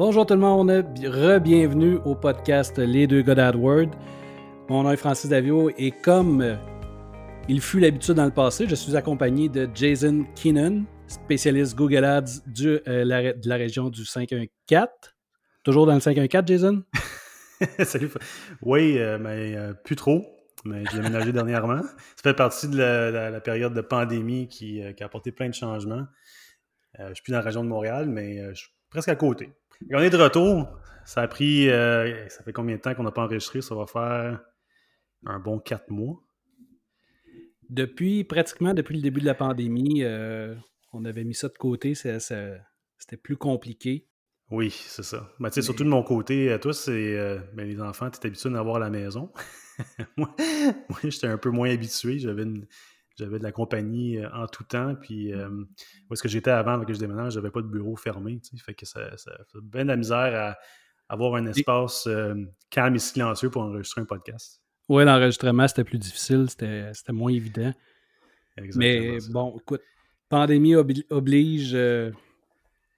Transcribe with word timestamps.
Bonjour 0.00 0.24
tout 0.24 0.32
le 0.32 0.40
monde, 0.40 0.70
re-bienvenue 0.70 1.96
au 2.06 2.14
podcast 2.14 2.78
Les 2.78 3.06
deux 3.06 3.20
gars 3.20 3.34
d'AdWord. 3.34 3.90
Mon 4.70 4.84
nom 4.84 4.92
est 4.92 4.96
Francis 4.96 5.28
Davio 5.28 5.68
et 5.76 5.90
comme 5.90 6.40
euh, 6.40 6.56
il 7.50 7.60
fut 7.60 7.80
l'habitude 7.80 8.14
dans 8.14 8.24
le 8.24 8.30
passé, 8.30 8.66
je 8.66 8.74
suis 8.74 8.96
accompagné 8.96 9.50
de 9.50 9.68
Jason 9.74 10.24
Keenan, 10.34 10.84
spécialiste 11.06 11.76
Google 11.76 12.06
Ads 12.06 12.40
euh, 12.64 13.34
de 13.34 13.46
la 13.46 13.56
région 13.56 13.90
du 13.90 14.06
514. 14.06 14.88
Toujours 15.64 15.84
dans 15.84 15.92
le 15.92 16.00
514, 16.00 16.46
Jason? 16.46 16.82
Salut. 17.84 18.08
Oui, 18.62 18.96
euh, 18.96 19.18
mais 19.18 19.54
plus 19.84 19.96
trop. 19.96 20.24
Mais 20.64 20.82
j'ai 20.90 21.00
aménagé 21.00 21.30
dernièrement. 21.34 21.82
Ça 21.82 22.22
fait 22.22 22.32
partie 22.32 22.68
de 22.68 22.78
la, 22.78 23.40
période 23.42 23.74
de 23.74 23.82
pandémie 23.82 24.48
qui, 24.48 24.80
qui, 24.96 25.02
a 25.02 25.06
apporté 25.06 25.30
plein 25.30 25.50
de 25.50 25.54
changements. 25.54 26.06
je 26.98 27.12
suis 27.12 27.22
plus 27.22 27.32
dans 27.32 27.40
la 27.40 27.44
région 27.44 27.62
de 27.62 27.68
Montréal, 27.68 28.08
mais 28.08 28.38
je 28.54 28.60
suis 28.60 28.70
presque 28.88 29.10
à 29.10 29.16
côté 29.16 29.52
on 29.92 29.98
est 29.98 30.10
de 30.10 30.16
retour. 30.16 30.68
Ça 31.04 31.22
a 31.22 31.28
pris. 31.28 31.68
Euh, 31.68 32.28
ça 32.28 32.42
fait 32.42 32.52
combien 32.52 32.76
de 32.76 32.80
temps 32.80 32.94
qu'on 32.94 33.02
n'a 33.02 33.10
pas 33.10 33.24
enregistré? 33.24 33.62
Ça 33.62 33.74
va 33.74 33.86
faire 33.86 34.40
un 35.26 35.38
bon 35.38 35.58
quatre 35.58 35.90
mois. 35.90 36.22
Depuis 37.68 38.24
pratiquement 38.24 38.74
depuis 38.74 38.96
le 38.96 39.02
début 39.02 39.20
de 39.20 39.26
la 39.26 39.34
pandémie, 39.34 40.02
euh, 40.02 40.54
on 40.92 41.04
avait 41.04 41.24
mis 41.24 41.34
ça 41.34 41.48
de 41.48 41.56
côté. 41.56 41.94
C'était 41.94 43.16
plus 43.22 43.36
compliqué. 43.36 44.06
Oui, 44.50 44.70
c'est 44.70 45.04
ça. 45.04 45.30
Mais, 45.38 45.50
Surtout 45.50 45.84
de 45.84 45.88
mon 45.88 46.02
côté, 46.02 46.56
toi, 46.60 46.72
c'est 46.72 47.16
euh, 47.16 47.38
ben, 47.54 47.68
les 47.68 47.80
enfants, 47.80 48.10
tu 48.10 48.18
es 48.18 48.26
habitué 48.26 48.50
d'en 48.50 48.56
avoir 48.56 48.76
à 48.76 48.80
la 48.80 48.90
maison. 48.90 49.32
moi, 50.16 50.34
moi 50.88 50.98
j'étais 51.04 51.28
un 51.28 51.38
peu 51.38 51.50
moins 51.50 51.70
habitué. 51.70 52.18
J'avais 52.18 52.42
une, 52.42 52.66
j'avais 53.20 53.38
de 53.38 53.44
la 53.44 53.52
compagnie 53.52 54.18
euh, 54.18 54.28
en 54.32 54.46
tout 54.46 54.64
temps. 54.64 54.94
Puis, 54.94 55.32
euh, 55.32 55.48
où 55.48 56.12
est-ce 56.12 56.22
que 56.22 56.28
j'étais 56.28 56.50
avant, 56.50 56.72
avec 56.72 56.88
que 56.88 56.94
je 56.94 56.98
déménage, 56.98 57.34
j'avais 57.34 57.50
pas 57.50 57.62
de 57.62 57.66
bureau 57.66 57.96
fermé. 57.96 58.40
Fait 58.64 58.74
que 58.74 58.86
ça, 58.86 59.10
fait 59.16 59.58
bien 59.62 59.84
de 59.84 59.88
la 59.88 59.96
misère 59.96 60.34
à 60.34 60.58
avoir 61.08 61.34
un 61.34 61.46
espace 61.46 62.06
euh, 62.06 62.34
calme 62.70 62.96
et 62.96 62.98
silencieux 62.98 63.50
pour 63.50 63.62
enregistrer 63.62 64.00
un 64.00 64.06
podcast. 64.06 64.62
Oui, 64.88 65.04
l'enregistrement, 65.04 65.68
c'était 65.68 65.84
plus 65.84 65.98
difficile, 65.98 66.46
c'était 66.50 66.92
moins 67.12 67.32
évident. 67.32 67.72
Mais 68.74 69.18
bon, 69.30 69.56
écoute, 69.60 69.82
pandémie 70.28 70.74
oblige, 70.74 71.76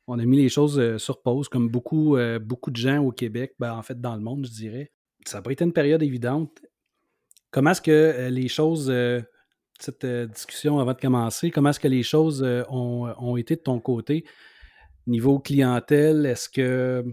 on 0.06 0.18
a 0.18 0.24
mis 0.24 0.38
les 0.38 0.48
choses 0.48 0.96
sur 0.96 1.20
pause, 1.20 1.50
comme 1.50 1.68
beaucoup, 1.68 2.16
beaucoup 2.40 2.70
de 2.70 2.76
gens 2.76 3.02
au 3.02 3.12
Québec, 3.12 3.54
ben, 3.58 3.74
en 3.74 3.82
fait 3.82 4.00
dans 4.00 4.14
le 4.14 4.22
monde, 4.22 4.46
je 4.46 4.52
dirais. 4.52 4.90
Ça 5.26 5.38
n'a 5.38 5.42
pas 5.42 5.52
été 5.52 5.64
une 5.64 5.74
période 5.74 6.02
évidente. 6.02 6.62
Comment 7.50 7.72
est-ce 7.72 7.82
que 7.82 8.28
les 8.30 8.48
choses 8.48 8.90
cette 9.82 10.04
euh, 10.04 10.26
discussion 10.26 10.78
avant 10.78 10.94
de 10.94 11.00
commencer. 11.00 11.50
Comment 11.50 11.70
est-ce 11.70 11.80
que 11.80 11.88
les 11.88 12.02
choses 12.02 12.42
euh, 12.42 12.62
ont, 12.68 13.36
été 13.36 13.56
de 13.56 13.60
ton 13.60 13.80
côté? 13.80 14.24
Niveau 15.06 15.38
clientèle, 15.40 16.26
est-ce 16.26 16.48
que 16.48 17.04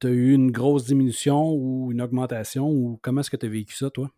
tu 0.00 0.06
as 0.06 0.10
eu 0.10 0.32
une 0.32 0.50
grosse 0.50 0.86
diminution 0.86 1.52
ou 1.52 1.92
une 1.92 2.00
augmentation 2.00 2.68
ou 2.68 2.98
comment 3.02 3.20
est-ce 3.20 3.30
que 3.30 3.36
tu 3.36 3.46
as 3.46 3.50
vécu 3.50 3.74
ça, 3.74 3.90
toi? 3.90 4.10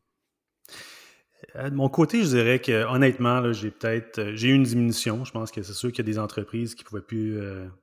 Euh, 1.57 1.69
de 1.71 1.75
mon 1.75 1.89
côté, 1.89 2.23
je 2.23 2.29
dirais 2.29 2.61
que 2.61 2.85
honnêtement, 2.87 3.53
j'ai 3.53 3.71
peut-être 3.71 4.33
j'ai 4.35 4.49
eu 4.49 4.55
une 4.55 4.63
diminution. 4.63 5.25
Je 5.25 5.33
pense 5.33 5.51
que 5.51 5.63
c'est 5.63 5.75
sûr 5.75 5.91
qu'il 5.91 5.99
y 5.99 6.09
a 6.09 6.13
des 6.13 6.19
entreprises 6.19 6.75
qui 6.75 6.85
ne 6.85 6.89
pouvaient 6.89 7.03
plus 7.03 7.39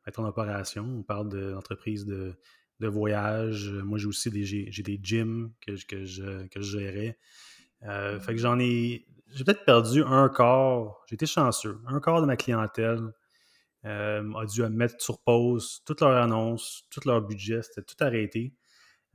être 0.08 0.20
en 0.20 0.26
opération. 0.26 0.86
On 1.00 1.04
parle 1.04 1.30
d'entreprises 1.30 2.06
de, 2.06 2.34
de, 2.80 2.88
voyage. 2.88 3.70
Moi, 3.70 4.00
j'ai 4.00 4.08
aussi 4.08 4.30
des, 4.30 4.70
des 4.70 5.00
gyms 5.02 5.52
que, 5.62 5.72
que, 5.86 6.06
je, 6.06 6.48
que 6.48 6.62
je 6.62 6.80
gérais. 6.80 7.18
fait 7.82 8.34
que 8.34 8.38
j'en 8.38 8.60
ai 8.60 9.06
j'ai 9.34 9.44
peut-être 9.44 9.66
perdu 9.66 10.04
un 10.04 10.30
quart, 10.30 11.04
j'ai 11.08 11.16
été 11.16 11.26
chanceux, 11.26 11.80
un 11.88 12.00
quart 12.00 12.22
de 12.22 12.28
ma 12.28 12.36
clientèle 12.36 13.14
euh, 13.86 14.34
a 14.36 14.46
dû 14.46 14.64
mettre 14.70 15.02
sur 15.02 15.22
pause 15.22 15.82
toutes 15.86 16.02
leurs 16.02 16.16
annonces, 16.16 16.84
tout 16.90 17.02
leur 17.06 17.22
budget, 17.22 17.62
c'était 17.64 17.82
tout 17.82 18.02
arrêté. 18.02 18.56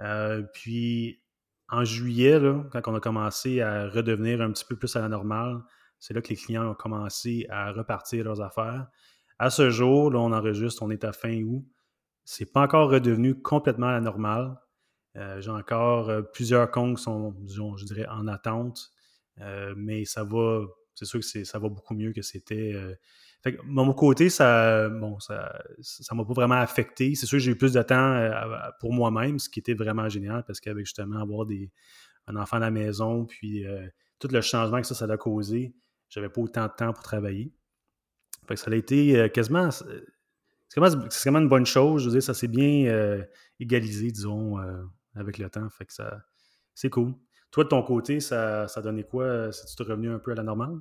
Euh, 0.01 0.43
puis 0.53 1.23
en 1.69 1.85
juillet, 1.85 2.39
quand 2.71 2.83
on 2.87 2.95
a 2.95 3.01
commencé 3.01 3.62
à 3.62 3.89
redevenir 3.89 4.43
un 4.43 4.53
petit 4.53 4.65
peu 4.65 4.77
plus 4.77 4.95
à 4.97 5.01
la 5.01 5.09
normale, 5.09 5.62
c'est 5.99 6.15
là 6.15 6.21
que 6.21 6.28
les 6.28 6.37
clients 6.37 6.71
ont 6.71 6.75
commencé 6.75 7.47
à 7.49 7.73
repartir 7.73 8.25
leurs 8.25 8.41
affaires. 8.41 8.89
À 9.39 9.51
ce 9.51 9.71
jour, 9.71 10.11
là, 10.11 10.19
on 10.19 10.33
enregistre, 10.33 10.83
on 10.83 10.91
est 10.91 11.05
à 11.05 11.12
fin 11.12 11.43
août. 11.43 11.65
C'est 12.25 12.53
pas 12.53 12.62
encore 12.62 12.91
redevenu 12.91 13.41
complètement 13.41 13.87
à 13.87 13.93
la 13.93 14.01
normale. 14.01 14.57
Euh, 15.17 15.41
j'ai 15.41 15.51
encore 15.51 16.11
plusieurs 16.33 16.71
comptes 16.71 16.99
qui 16.99 17.03
sont, 17.05 17.33
disons, 17.39 17.77
je 17.77 17.87
dirais, 17.87 18.07
en 18.09 18.27
attente. 18.28 18.91
Euh, 19.41 19.75
mais 19.76 20.04
ça 20.04 20.25
va, 20.25 20.66
c'est 20.94 21.04
sûr 21.04 21.21
que 21.21 21.44
ça 21.44 21.59
va 21.59 21.69
beaucoup 21.69 21.94
mieux 21.94 22.12
que 22.12 22.22
c'était. 22.22 22.72
Euh, 22.75 22.94
mon 23.65 23.93
côté, 23.94 24.31
ça 24.31 24.88
bon, 24.88 25.19
ça 25.21 25.62
ça 25.81 26.15
m'a 26.15 26.25
pas 26.25 26.32
vraiment 26.32 26.56
affecté. 26.56 27.15
C'est 27.15 27.26
sûr 27.26 27.37
que 27.37 27.44
j'ai 27.44 27.53
eu 27.53 27.56
plus 27.56 27.72
de 27.72 27.82
temps 27.82 28.12
euh, 28.12 28.32
pour 28.81 28.93
moi-même, 28.93 29.38
ce 29.38 29.48
qui 29.48 29.60
était 29.60 29.75
vraiment 29.75 30.09
génial 30.09 30.44
parce 30.44 30.60
qu'avec 30.60 30.84
justement 30.84 31.21
avoir 31.21 31.47
des, 31.47 31.71
un 32.27 32.37
enfant 32.37 32.56
à 32.56 32.60
la 32.60 32.71
maison, 32.71 33.27
puis 33.27 33.65
tout 34.19 34.28
le 34.28 34.41
changement 34.41 34.81
que 34.81 34.87
ça, 34.87 34.94
ça 34.94 35.04
a 35.04 35.16
causé, 35.16 35.75
j'avais 36.09 36.28
pas 36.28 36.41
autant 36.41 36.66
de 36.66 36.72
temps 36.77 36.93
pour 36.93 37.03
travailler. 37.03 37.54
Fait 38.48 38.54
que 38.54 38.60
ça 38.60 38.71
a 38.71 38.75
été 38.75 39.31
quasiment. 39.32 39.71
C'est 39.71 40.81
quand, 40.81 41.38
une 41.38 41.48
bonne 41.48 41.66
chose. 41.66 42.03
Je 42.03 42.09
veux 42.09 42.15
dire, 42.15 42.22
ça 42.22 42.34
s'est 42.34 42.48
bien 42.48 43.22
égalisé, 43.60 44.10
disons, 44.10 44.59
avec 45.15 45.38
le 45.38 45.48
temps. 45.48 45.69
Fait 45.71 45.87
que 45.87 45.93
ça. 45.93 46.21
C'est 46.75 46.91
cool. 46.91 47.15
Toi, 47.50 47.64
de 47.64 47.69
ton 47.69 47.82
côté, 47.82 48.20
ça, 48.20 48.69
ça 48.69 48.82
donnait 48.82 49.04
quoi? 49.04 49.50
Si 49.53 49.75
tu 49.75 49.82
revenu 49.82 50.10
un 50.10 50.19
peu 50.19 50.32
à 50.32 50.34
la 50.34 50.42
normale? 50.42 50.78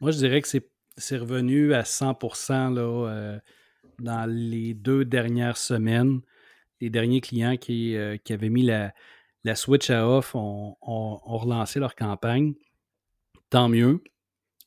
Moi, 0.00 0.10
je 0.10 0.18
dirais 0.18 0.40
que 0.40 0.48
c'est 0.96 1.16
revenu 1.16 1.74
à 1.74 1.84
100 1.84 2.18
là, 2.70 2.82
euh, 2.82 3.38
dans 3.98 4.30
les 4.30 4.74
deux 4.74 5.04
dernières 5.04 5.56
semaines. 5.56 6.20
Les 6.80 6.90
derniers 6.90 7.20
clients 7.20 7.56
qui, 7.56 7.96
euh, 7.96 8.16
avaient 8.30 8.48
mis 8.48 8.62
la, 8.62 8.92
la, 9.44 9.54
switch 9.54 9.90
à 9.90 10.08
off 10.08 10.34
ont, 10.34 10.76
relancé 10.82 11.80
leur 11.80 11.94
campagne. 11.94 12.54
Tant 13.50 13.68
mieux. 13.68 14.02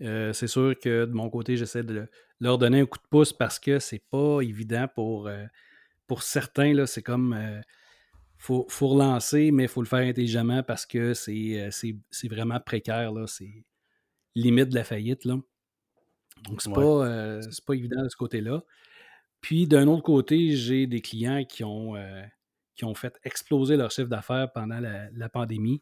Euh, 0.01 0.31
c'est 0.33 0.47
sûr 0.47 0.75
que 0.79 1.05
de 1.05 1.13
mon 1.13 1.29
côté, 1.29 1.57
j'essaie 1.57 1.83
de 1.83 2.07
leur 2.39 2.57
donner 2.57 2.81
un 2.81 2.85
coup 2.85 2.99
de 2.99 3.07
pouce 3.09 3.33
parce 3.33 3.59
que 3.59 3.79
c'est 3.79 4.03
pas 4.09 4.41
évident 4.41 4.87
pour, 4.93 5.29
pour 6.05 6.21
certains. 6.21 6.85
C'est 6.85 7.03
comme 7.03 7.35
faut, 8.37 8.65
faut 8.69 8.87
relancer, 8.89 9.51
mais 9.51 9.63
il 9.63 9.69
faut 9.69 9.81
le 9.81 9.87
faire 9.87 10.07
intelligemment 10.07 10.63
parce 10.63 10.85
que 10.85 11.13
c'est 11.13 11.59
euh, 11.59 12.29
vraiment 12.29 12.59
précaire. 12.59 13.11
C'est 13.27 13.65
limite 14.35 14.69
de 14.69 14.75
la 14.75 14.83
faillite. 14.83 15.25
Là. 15.25 15.37
Donc, 16.47 16.61
c'est 16.61 16.71
pas, 16.71 16.81
euh, 16.81 17.41
pas 17.65 17.73
évident 17.73 18.03
de 18.03 18.09
ce 18.09 18.15
côté-là. 18.15 18.63
Puis, 19.41 19.67
d'un 19.67 19.87
autre 19.87 20.03
côté, 20.03 20.51
j'ai 20.55 20.87
des 20.87 21.01
clients 21.01 21.43
qui 21.45 21.63
ont, 21.63 21.95
euh, 21.95 22.23
qui 22.75 22.85
ont 22.85 22.93
fait 22.93 23.17
exploser 23.23 23.75
leur 23.75 23.91
chiffre 23.91 24.09
d'affaires 24.09 24.51
pendant 24.53 24.79
la, 24.79 25.29
pandémie. 25.29 25.81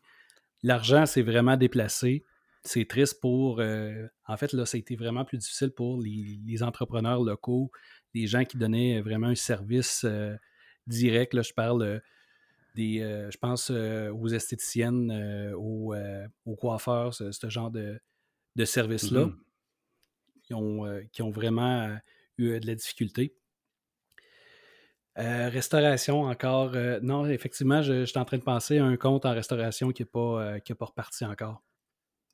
L'argent 0.64 1.06
s'est 1.06 1.22
vraiment 1.22 1.58
déplacé. 1.58 2.26
C'est 2.64 2.88
triste 2.88 3.20
pour. 3.22 3.60
en 3.60 4.38
fait, 4.38 4.54
là, 4.54 4.66
ça 4.66 4.78
a 4.78 4.80
été 4.80 4.96
vraiment 4.96 5.24
plus 5.24 5.38
difficile 5.38 5.72
pour 5.72 6.02
les, 6.02 6.40
les 6.44 6.64
entrepreneurs 6.64 7.22
locaux, 7.22 7.70
les 8.14 8.28
gens 8.28 8.44
qui 8.44 8.58
donnaient 8.58 9.02
vraiment 9.02 9.28
un 9.28 9.36
service 9.36 10.06
direct. 10.88 11.34
Là, 11.34 11.44
je 11.44 11.54
parle 11.54 12.02
euh, 12.78 13.31
je 13.31 13.38
pense 13.38 13.72
euh, 13.72 14.12
aux 14.12 14.28
esthéticiennes, 14.28 15.12
euh, 15.12 15.53
aux, 15.56 16.56
coiffeurs, 16.56 17.13
ce, 17.13 17.50
genre 17.50 17.72
de, 17.72 18.00
de 18.56 18.66
service-là, 18.66 19.25
mm-hmm. 20.50 21.09
qui, 21.12 21.22
ont, 21.22 21.30
vraiment 21.30 21.97
eu 22.38 22.59
de 22.59 22.68
la 22.68 22.75
difficulté. 22.75 23.35
restauration 25.16 26.24
encore. 26.24 26.74
non, 27.02 27.25
effectivement, 27.28 27.81
je, 27.81 28.06
suis 28.06 28.19
en 28.19 28.25
train 28.25 28.38
de 28.38 28.44
penser 28.44 28.78
à 28.78 28.85
un 28.85 28.97
compte 28.97 29.25
en 29.25 29.34
restauration 29.34 29.91
qui 29.91 30.02
n'est 30.02 30.08
pas, 30.08 30.59
pas 30.59 30.85
reparti 30.85 31.25
encore. 31.25 31.64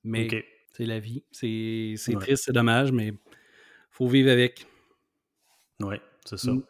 Mais 0.03 0.27
c'est 0.73 0.85
la 0.85 0.99
vie. 0.99 1.23
C'est 1.31 1.95
triste, 2.19 2.45
c'est 2.45 2.53
dommage, 2.53 2.91
mais 2.91 3.07
il 3.07 3.17
faut 3.91 4.07
vivre 4.07 4.31
avec. 4.31 4.65
Oui, 5.79 5.97
c'est 6.25 6.37
ça. 6.37 6.51
Mm. 6.51 6.63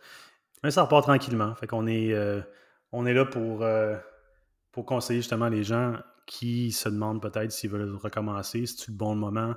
Mais 0.64 0.72
ça 0.72 0.84
repart 0.84 1.04
tranquillement. 1.04 1.56
Fait 1.56 1.66
qu'on 1.66 1.88
est 1.88 2.14
on 2.92 3.06
est 3.06 3.14
là 3.14 3.26
pour, 3.26 3.64
euh, 3.64 3.96
pour 4.72 4.86
conseiller 4.86 5.22
justement 5.22 5.50
les 5.50 5.64
gens 5.64 5.96
qui 6.26 6.72
se 6.72 6.90
demandent 6.90 7.22
peut-être 7.22 7.52
s'ils 7.52 7.70
veulent 7.70 7.96
recommencer, 7.96 8.66
si 8.66 8.78
c'est 8.78 8.90
le 8.90 8.98
bon 8.98 9.16
moment? 9.16 9.56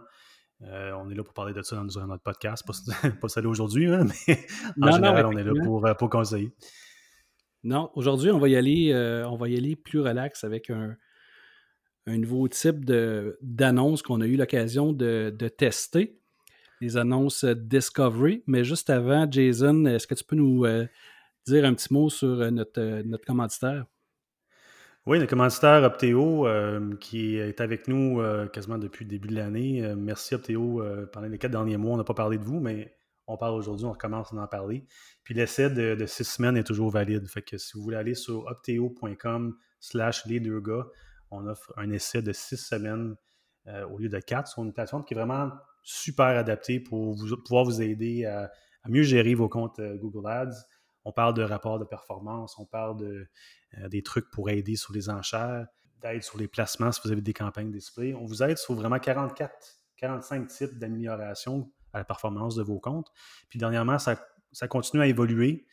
Euh, 0.62 0.92
on 0.92 1.10
est 1.10 1.14
là 1.14 1.24
pour 1.24 1.34
parler 1.34 1.52
de 1.52 1.62
ça 1.62 1.76
dans 1.76 2.06
notre 2.06 2.22
podcast, 2.22 2.64
pas, 2.66 2.72
pas 3.20 3.28
celui 3.28 3.48
aujourd'hui, 3.48 3.92
hein, 3.92 4.06
mais 4.28 4.38
en 4.80 4.92
général, 4.92 5.26
on 5.26 5.32
est 5.32 5.44
là 5.44 5.52
pour, 5.64 5.86
euh, 5.86 5.94
pour 5.94 6.08
conseiller. 6.08 6.52
Non, 7.64 7.90
aujourd'hui, 7.94 8.30
on 8.30 8.38
va 8.38 8.48
y 8.48 8.56
aller, 8.56 8.94
on 9.26 9.36
va 9.36 9.48
y 9.48 9.56
aller 9.56 9.74
plus 9.74 10.00
relax 10.00 10.44
avec 10.44 10.70
un, 10.70 10.96
nouveau 12.06 12.46
type 12.48 12.84
d'annonce 13.40 14.02
qu'on 14.02 14.20
a 14.20 14.26
eu 14.26 14.36
l'occasion 14.36 14.92
de, 14.92 15.34
de, 15.36 15.48
tester, 15.48 16.20
les 16.82 16.98
annonces 16.98 17.46
Discovery. 17.46 18.44
Mais 18.46 18.64
juste 18.64 18.90
avant, 18.90 19.26
Jason, 19.30 19.86
est-ce 19.86 20.06
que 20.06 20.14
tu 20.14 20.24
peux 20.24 20.36
nous 20.36 20.66
dire 21.46 21.64
un 21.64 21.74
petit 21.74 21.92
mot 21.92 22.08
sur 22.10 22.40
euh, 22.40 22.50
notre, 22.50 22.80
euh, 22.80 23.02
notre 23.04 23.24
commanditaire? 23.24 23.86
Oui, 25.06 25.18
le 25.18 25.26
commanditaire 25.26 25.82
Optéo 25.82 26.46
euh, 26.46 26.96
qui 26.96 27.36
est 27.36 27.60
avec 27.60 27.88
nous 27.88 28.22
quasiment 28.54 28.78
depuis 28.78 29.04
le 29.04 29.10
début 29.10 29.28
de 29.28 29.34
l'année. 29.34 29.94
merci 29.94 30.34
Optéo. 30.34 30.82
pendant 31.12 31.26
les 31.26 31.36
quatre 31.36 31.50
derniers 31.50 31.76
mois, 31.76 31.92
on 31.92 31.96
n'a 31.98 32.04
pas 32.04 32.14
parlé 32.14 32.38
de 32.38 32.44
vous, 32.44 32.58
mais 32.58 32.96
on 33.26 33.36
parle 33.36 33.52
aujourd'hui, 33.52 33.84
on 33.84 33.92
recommence 33.92 34.32
à 34.32 34.36
en 34.36 34.46
parler. 34.46 34.86
Puis 35.22 35.34
l'essai 35.34 35.68
de, 35.68 36.06
six 36.06 36.24
semaines 36.24 36.56
est 36.56 36.64
toujours 36.64 36.90
valide. 36.90 37.26
Fait 37.28 37.42
que 37.42 37.58
si 37.58 37.72
vous 37.74 37.82
voulez 37.82 37.98
aller 37.98 38.14
sur 38.14 38.46
opteo.com 38.46 39.54
slash 39.78 40.24
les 40.24 40.40
deux 40.40 40.60
gars, 40.60 40.86
on 41.30 41.46
offre 41.48 41.74
un 41.76 41.90
essai 41.90 42.22
de 42.22 42.32
six 42.32 42.56
semaines 42.56 43.14
au 43.90 43.98
lieu 43.98 44.08
de 44.08 44.20
quatre 44.20 44.48
sur 44.48 44.62
une 44.62 44.72
plateforme 44.72 45.04
qui 45.04 45.12
est 45.12 45.18
vraiment 45.18 45.50
super 45.82 46.28
adaptée 46.28 46.80
pour 46.80 47.14
pouvoir 47.44 47.64
vous 47.64 47.82
aider 47.82 48.24
à, 48.24 48.50
mieux 48.88 49.02
gérer 49.02 49.34
vos 49.34 49.50
comptes 49.50 49.82
Google 50.00 50.26
Ads. 50.30 50.64
On 51.04 51.12
parle 51.12 51.34
de 51.34 51.42
rapports 51.42 51.78
de 51.78 51.84
performance, 51.84 52.58
on 52.58 52.64
parle 52.64 53.02
euh, 53.02 53.88
des 53.88 54.02
trucs 54.02 54.30
pour 54.30 54.50
aider 54.50 54.76
sur 54.76 54.92
les 54.92 55.10
enchères, 55.10 55.66
d'aide 56.00 56.22
sur 56.22 56.38
les 56.38 56.48
placements 56.48 56.92
si 56.92 57.00
vous 57.04 57.12
avez 57.12 57.20
des 57.20 57.32
campagnes 57.32 57.70
display. 57.70 58.14
On 58.14 58.24
vous 58.24 58.42
aide 58.42 58.58
sur 58.58 58.74
vraiment 58.74 58.98
44, 58.98 59.52
45 59.96 60.46
types 60.48 60.78
d'amélioration 60.78 61.70
à 61.92 61.98
la 61.98 62.04
performance 62.04 62.54
de 62.56 62.62
vos 62.62 62.78
comptes. 62.80 63.10
Puis 63.48 63.58
dernièrement, 63.58 63.98
ça, 63.98 64.16
continue 64.68 65.02
à 65.02 65.06
évoluer. 65.06 65.66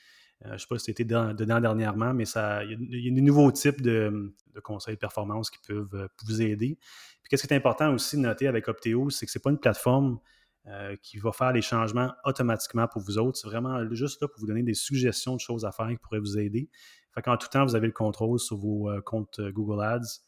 Euh, 0.44 0.50
je 0.50 0.54
ne 0.54 0.58
sais 0.58 0.68
pas 0.68 0.80
si 0.80 0.86
c'était 0.86 1.06
dedans 1.06 1.34
dernièrement, 1.60 2.14
mais 2.14 2.24
il 2.24 3.06
y, 3.06 3.10
a 3.10 3.14
des 3.14 3.22
nouveaux 3.22 3.52
types 3.52 3.82
de, 3.82 4.34
conseils 4.64 4.96
de 4.96 5.00
performance 5.00 5.50
qui 5.50 5.60
peuvent 5.68 5.94
euh, 5.94 6.08
vous 6.26 6.42
aider. 6.42 6.78
Puis 7.22 7.30
qu'est-ce 7.30 7.48
qui 7.48 7.54
est 7.54 7.58
important 7.58 7.94
aussi 7.94 8.18
de 8.18 8.22
noter 8.22 8.48
avec 8.48 8.68
Opteo, 8.68 9.10
c'est 9.10 9.26
que 9.26 9.32
ce 9.32 9.38
n'est 9.38 9.42
pas 9.42 9.52
une 9.52 9.60
plateforme 9.60 10.20
euh, 10.68 10.96
qui 11.02 11.18
va 11.18 11.32
faire 11.32 11.52
les 11.52 11.62
changements 11.62 12.14
automatiquement 12.24 12.88
pour 12.88 13.02
vous 13.02 13.18
autres. 13.18 13.38
C'est 13.38 13.48
vraiment 13.48 13.84
juste 13.92 14.22
là 14.22 14.28
pour 14.28 14.40
vous 14.40 14.48
donner 14.48 14.64
des 14.64 14.74
suggestions 14.74 15.36
de 15.36 15.40
choses 15.40 15.66
à 15.66 15.72
faire 15.72 15.88
qui 15.90 15.98
pourraient 15.98 16.20
vous 16.20 16.38
aider. 16.38 16.70
Fait 17.14 17.22
qu'en 17.22 17.38
tout 17.38 17.48
temps, 17.48 17.66
vous 17.66 17.76
avez 17.76 17.88
le 17.88 17.94
contrôle 17.94 18.40
sur 18.40 18.58
vos 18.58 18.90
comptes 19.04 19.42
Google 19.42 19.84
Ads. 19.84 20.22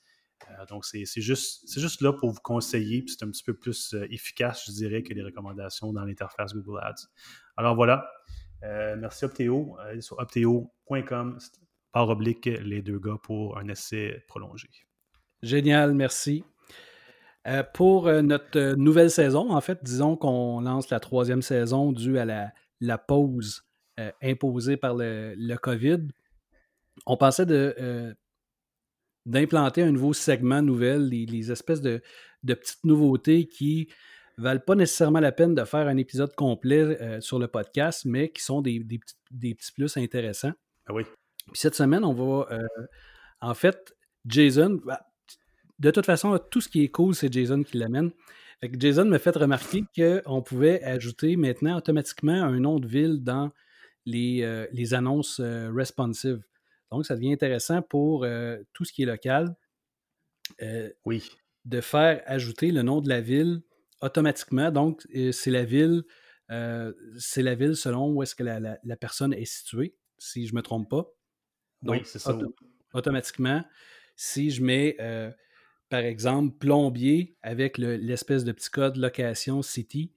Euh, 0.49 0.65
donc, 0.67 0.85
c'est 0.85 1.05
juste, 1.21 1.79
juste 1.79 2.01
là 2.01 2.13
pour 2.13 2.31
vous 2.31 2.41
conseiller, 2.41 3.03
c'est 3.07 3.23
un 3.23 3.29
petit 3.29 3.43
peu 3.43 3.53
plus 3.53 3.93
euh, 3.93 4.05
efficace, 4.09 4.65
je 4.67 4.71
dirais, 4.71 5.03
que 5.03 5.13
les 5.13 5.23
recommandations 5.23 5.93
dans 5.93 6.03
l'interface 6.03 6.53
Google 6.53 6.79
Ads. 6.81 7.07
Alors 7.57 7.75
voilà, 7.75 8.09
euh, 8.63 8.95
merci 8.97 9.25
Opteo. 9.25 9.77
sur 9.99 10.19
opteo.com 10.19 11.37
par 11.91 12.09
oblique 12.09 12.45
les 12.45 12.81
deux 12.81 12.99
gars 12.99 13.17
pour 13.21 13.57
un 13.57 13.67
essai 13.67 14.23
prolongé. 14.27 14.69
Génial, 15.41 15.93
merci. 15.93 16.43
Pour 17.73 18.11
notre 18.11 18.75
nouvelle 18.75 19.11
saison, 19.11 19.51
en 19.51 19.61
fait, 19.61 19.79
disons 19.83 20.15
qu'on 20.15 20.61
lance 20.61 20.89
la 20.89 20.99
troisième 20.99 21.41
saison 21.41 21.91
due 21.91 22.17
à 22.17 22.25
la, 22.25 22.97
pause 22.97 23.63
imposée 24.21 24.77
par 24.77 24.95
le, 24.95 25.33
le, 25.35 25.55
COVID. 25.57 26.07
On 27.05 27.17
pensait 27.17 27.45
de 27.45 28.15
d'implanter 29.25 29.83
un 29.83 29.91
nouveau 29.91 30.13
segment 30.13 30.61
nouvelle, 30.61 31.07
les, 31.07 31.51
espèces 31.51 31.81
de, 31.81 32.01
petites 32.45 32.83
nouveautés 32.83 33.47
qui 33.47 33.89
valent 34.37 34.59
pas 34.59 34.75
nécessairement 34.75 35.19
la 35.19 35.31
peine 35.31 35.55
de 35.55 35.63
faire 35.63 35.87
un 35.87 35.97
épisode 35.97 36.33
complet 36.35 36.81
euh, 37.01 37.21
sur 37.21 37.39
le 37.39 37.47
podcast, 37.47 38.03
mais 38.05 38.31
qui 38.31 38.41
sont 38.41 38.61
des, 38.61 38.79
petits 38.79 39.71
plus 39.73 39.95
intéressants. 39.97 40.53
Ah 40.87 40.93
oui. 40.93 41.03
Puis 41.47 41.59
cette 41.59 41.75
semaine, 41.75 42.03
on 42.03 42.13
va. 42.13 42.47
Euh, 42.51 42.67
en 43.41 43.53
fait, 43.53 43.95
Jason, 44.25 44.81
bah, 44.83 45.05
de 45.79 45.91
toute 45.91 46.05
façon, 46.05 46.39
tout 46.51 46.61
ce 46.61 46.69
qui 46.69 46.83
est 46.83 46.89
cool, 46.89 47.15
c'est 47.15 47.31
Jason 47.31 47.63
qui 47.63 47.77
l'amène. 47.77 48.11
Jason 48.77 49.05
m'a 49.05 49.19
fait 49.19 49.35
remarquer 49.35 49.83
qu'on 49.95 50.41
pouvait 50.41 50.81
ajouter 50.83 51.35
maintenant 51.35 51.77
automatiquement 51.77 52.43
un 52.43 52.59
nom 52.59 52.79
de 52.79 52.87
ville 52.87 53.21
dans 53.21 53.51
les, 54.05 54.41
euh, 54.43 54.67
les 54.71 54.93
annonces 54.93 55.41
responsive. 55.41 56.41
Donc, 56.93 57.07
ça 57.07 57.15
devient 57.15 57.33
intéressant 57.33 57.81
pour 57.81 58.23
euh, 58.23 58.61
tout 58.71 58.85
ce 58.85 58.93
qui 58.93 59.01
est 59.01 59.07
local. 59.07 59.55
Euh, 60.61 60.91
oui. 61.05 61.27
De 61.65 61.81
faire 61.81 62.21
ajouter 62.27 62.71
le 62.71 62.83
nom 62.83 63.01
de 63.01 63.09
la 63.09 63.19
ville 63.19 63.63
automatiquement. 63.99 64.69
Donc, 64.69 65.03
euh, 65.15 65.31
c'est 65.31 65.49
la 65.49 65.65
ville, 65.65 66.03
c'est 67.17 67.41
la 67.41 67.55
ville 67.55 67.75
selon 67.75 68.11
où 68.11 68.21
est-ce 68.21 68.35
que 68.35 68.43
la, 68.43 68.95
personne 68.97 69.33
est 69.33 69.45
située, 69.45 69.95
si 70.19 70.45
je 70.45 70.53
ne 70.53 70.57
me 70.57 70.61
trompe 70.61 70.87
pas. 70.87 71.07
oui, 71.81 72.01
c'est 72.05 72.19
ça. 72.19 72.37
automatiquement, 72.93 73.63
si 74.15 74.51
je 74.51 74.61
mets, 74.63 74.95
par 75.93 76.01
exemple, 76.01 76.57
plombier 76.57 77.37
avec 77.43 77.77
l'espèce 77.77 78.43
de 78.43 78.51
petit 78.51 78.69
code 78.69 78.97
location 78.97 79.61
city, 79.61 80.11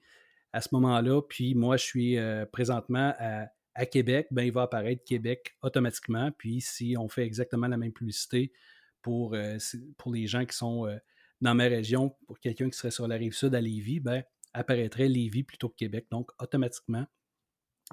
à 0.52 0.60
ce 0.60 0.68
moment-là, 0.72 1.20
puis 1.22 1.54
moi, 1.54 1.76
je 1.76 1.84
suis 1.84 2.18
présentement 2.50 3.12
à 3.18 3.48
à 3.76 3.84
Québec, 3.84 4.26
ben, 4.30 4.42
il 4.42 4.52
va 4.52 4.62
apparaître 4.62 5.04
Québec 5.04 5.54
automatiquement. 5.62 6.32
Puis 6.32 6.60
si 6.62 6.96
on 6.98 7.08
fait 7.08 7.24
exactement 7.24 7.68
la 7.68 7.76
même 7.76 7.92
publicité 7.92 8.52
pour, 9.02 9.34
euh, 9.34 9.58
pour 9.98 10.12
les 10.12 10.26
gens 10.26 10.44
qui 10.46 10.56
sont 10.56 10.86
euh, 10.86 10.96
dans 11.40 11.54
ma 11.54 11.64
région, 11.64 12.16
pour 12.26 12.40
quelqu'un 12.40 12.70
qui 12.70 12.76
serait 12.76 12.90
sur 12.90 13.06
la 13.06 13.16
rive 13.16 13.34
sud 13.34 13.54
à 13.54 13.60
Lévis, 13.60 14.00
ben, 14.00 14.24
apparaîtrait 14.54 15.08
Lévis 15.08 15.44
plutôt 15.44 15.68
que 15.68 15.76
Québec. 15.76 16.06
Donc 16.10 16.30
automatiquement, 16.40 17.06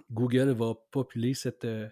Google 0.09 0.51
va 0.51 0.73
populer 0.91 1.33
cette, 1.33 1.65
euh, 1.65 1.89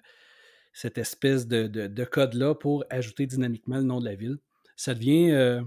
cette 0.72 0.98
espèce 0.98 1.46
de, 1.46 2.04
code-là 2.06 2.56
pour 2.56 2.86
ajouter 2.90 3.28
dynamiquement 3.28 3.78
le 3.78 3.84
nom 3.84 4.00
de 4.00 4.06
la 4.06 4.16
ville. 4.16 4.40
Ça 4.78 4.94
devient... 4.94 5.62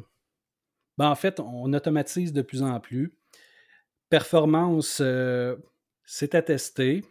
Ben, 0.99 1.08
en 1.08 1.14
fait, 1.14 1.41
on 1.41 1.73
automatise 1.73 2.32
de 2.32 2.43
plus 2.43 2.62
en 2.62 2.79
plus. 2.81 3.14
Performance, 4.11 5.02
c'est 6.05 6.35
attesté 6.35 7.02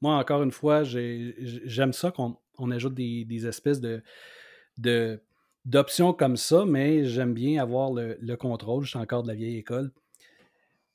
moi, 0.00 0.16
encore 0.16 0.42
une 0.42 0.50
fois, 0.50 0.82
j'aime 0.82 1.92
ça 1.92 2.10
qu'on 2.10 2.70
ajoute 2.70 2.94
des, 2.94 3.46
espèces 3.46 3.80
de, 3.80 5.22
d'options 5.64 6.12
comme 6.12 6.36
ça, 6.36 6.64
mais 6.64 7.04
j'aime 7.04 7.34
bien 7.34 7.62
avoir 7.62 7.92
le, 7.92 8.34
contrôle. 8.36 8.84
Je 8.84 8.90
suis 8.90 8.98
encore 8.98 9.22
de 9.22 9.28
la 9.28 9.34
vieille 9.34 9.58
école. 9.58 9.92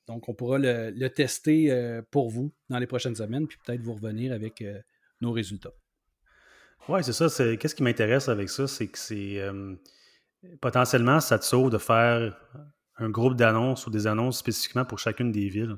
Donc, 0.08 0.28
on 0.28 0.34
pourra 0.34 0.58
le, 0.58 1.08
tester 1.08 1.70
euh, 1.70 2.02
pour 2.10 2.30
vous 2.30 2.52
dans 2.68 2.78
les 2.78 2.86
prochaines 2.86 3.16
semaines, 3.16 3.46
puis 3.46 3.58
peut-être 3.64 3.80
vous 3.80 3.94
revenir 3.94 4.32
avec 4.32 4.62
euh, 4.62 4.80
nos 5.20 5.32
résultats. 5.32 5.72
Oui, 6.88 7.02
c'est 7.02 7.12
ça. 7.12 7.56
Qu'est-ce 7.56 7.74
qui 7.74 7.82
m'intéresse 7.82 8.28
avec 8.28 8.48
ça? 8.48 8.68
C'est 8.68 8.86
que 8.86 8.98
c'est 8.98 9.40
euh, 9.40 9.74
potentiellement, 10.60 11.20
ça 11.20 11.38
te 11.38 11.44
sauve 11.44 11.70
de 11.70 11.78
faire 11.78 12.36
un 12.98 13.10
groupe 13.10 13.36
d'annonces 13.36 13.86
ou 13.86 13.90
des 13.90 14.06
annonces 14.06 14.38
spécifiquement 14.38 14.84
pour 14.84 14.98
chacune 14.98 15.32
des 15.32 15.48
villes 15.48 15.76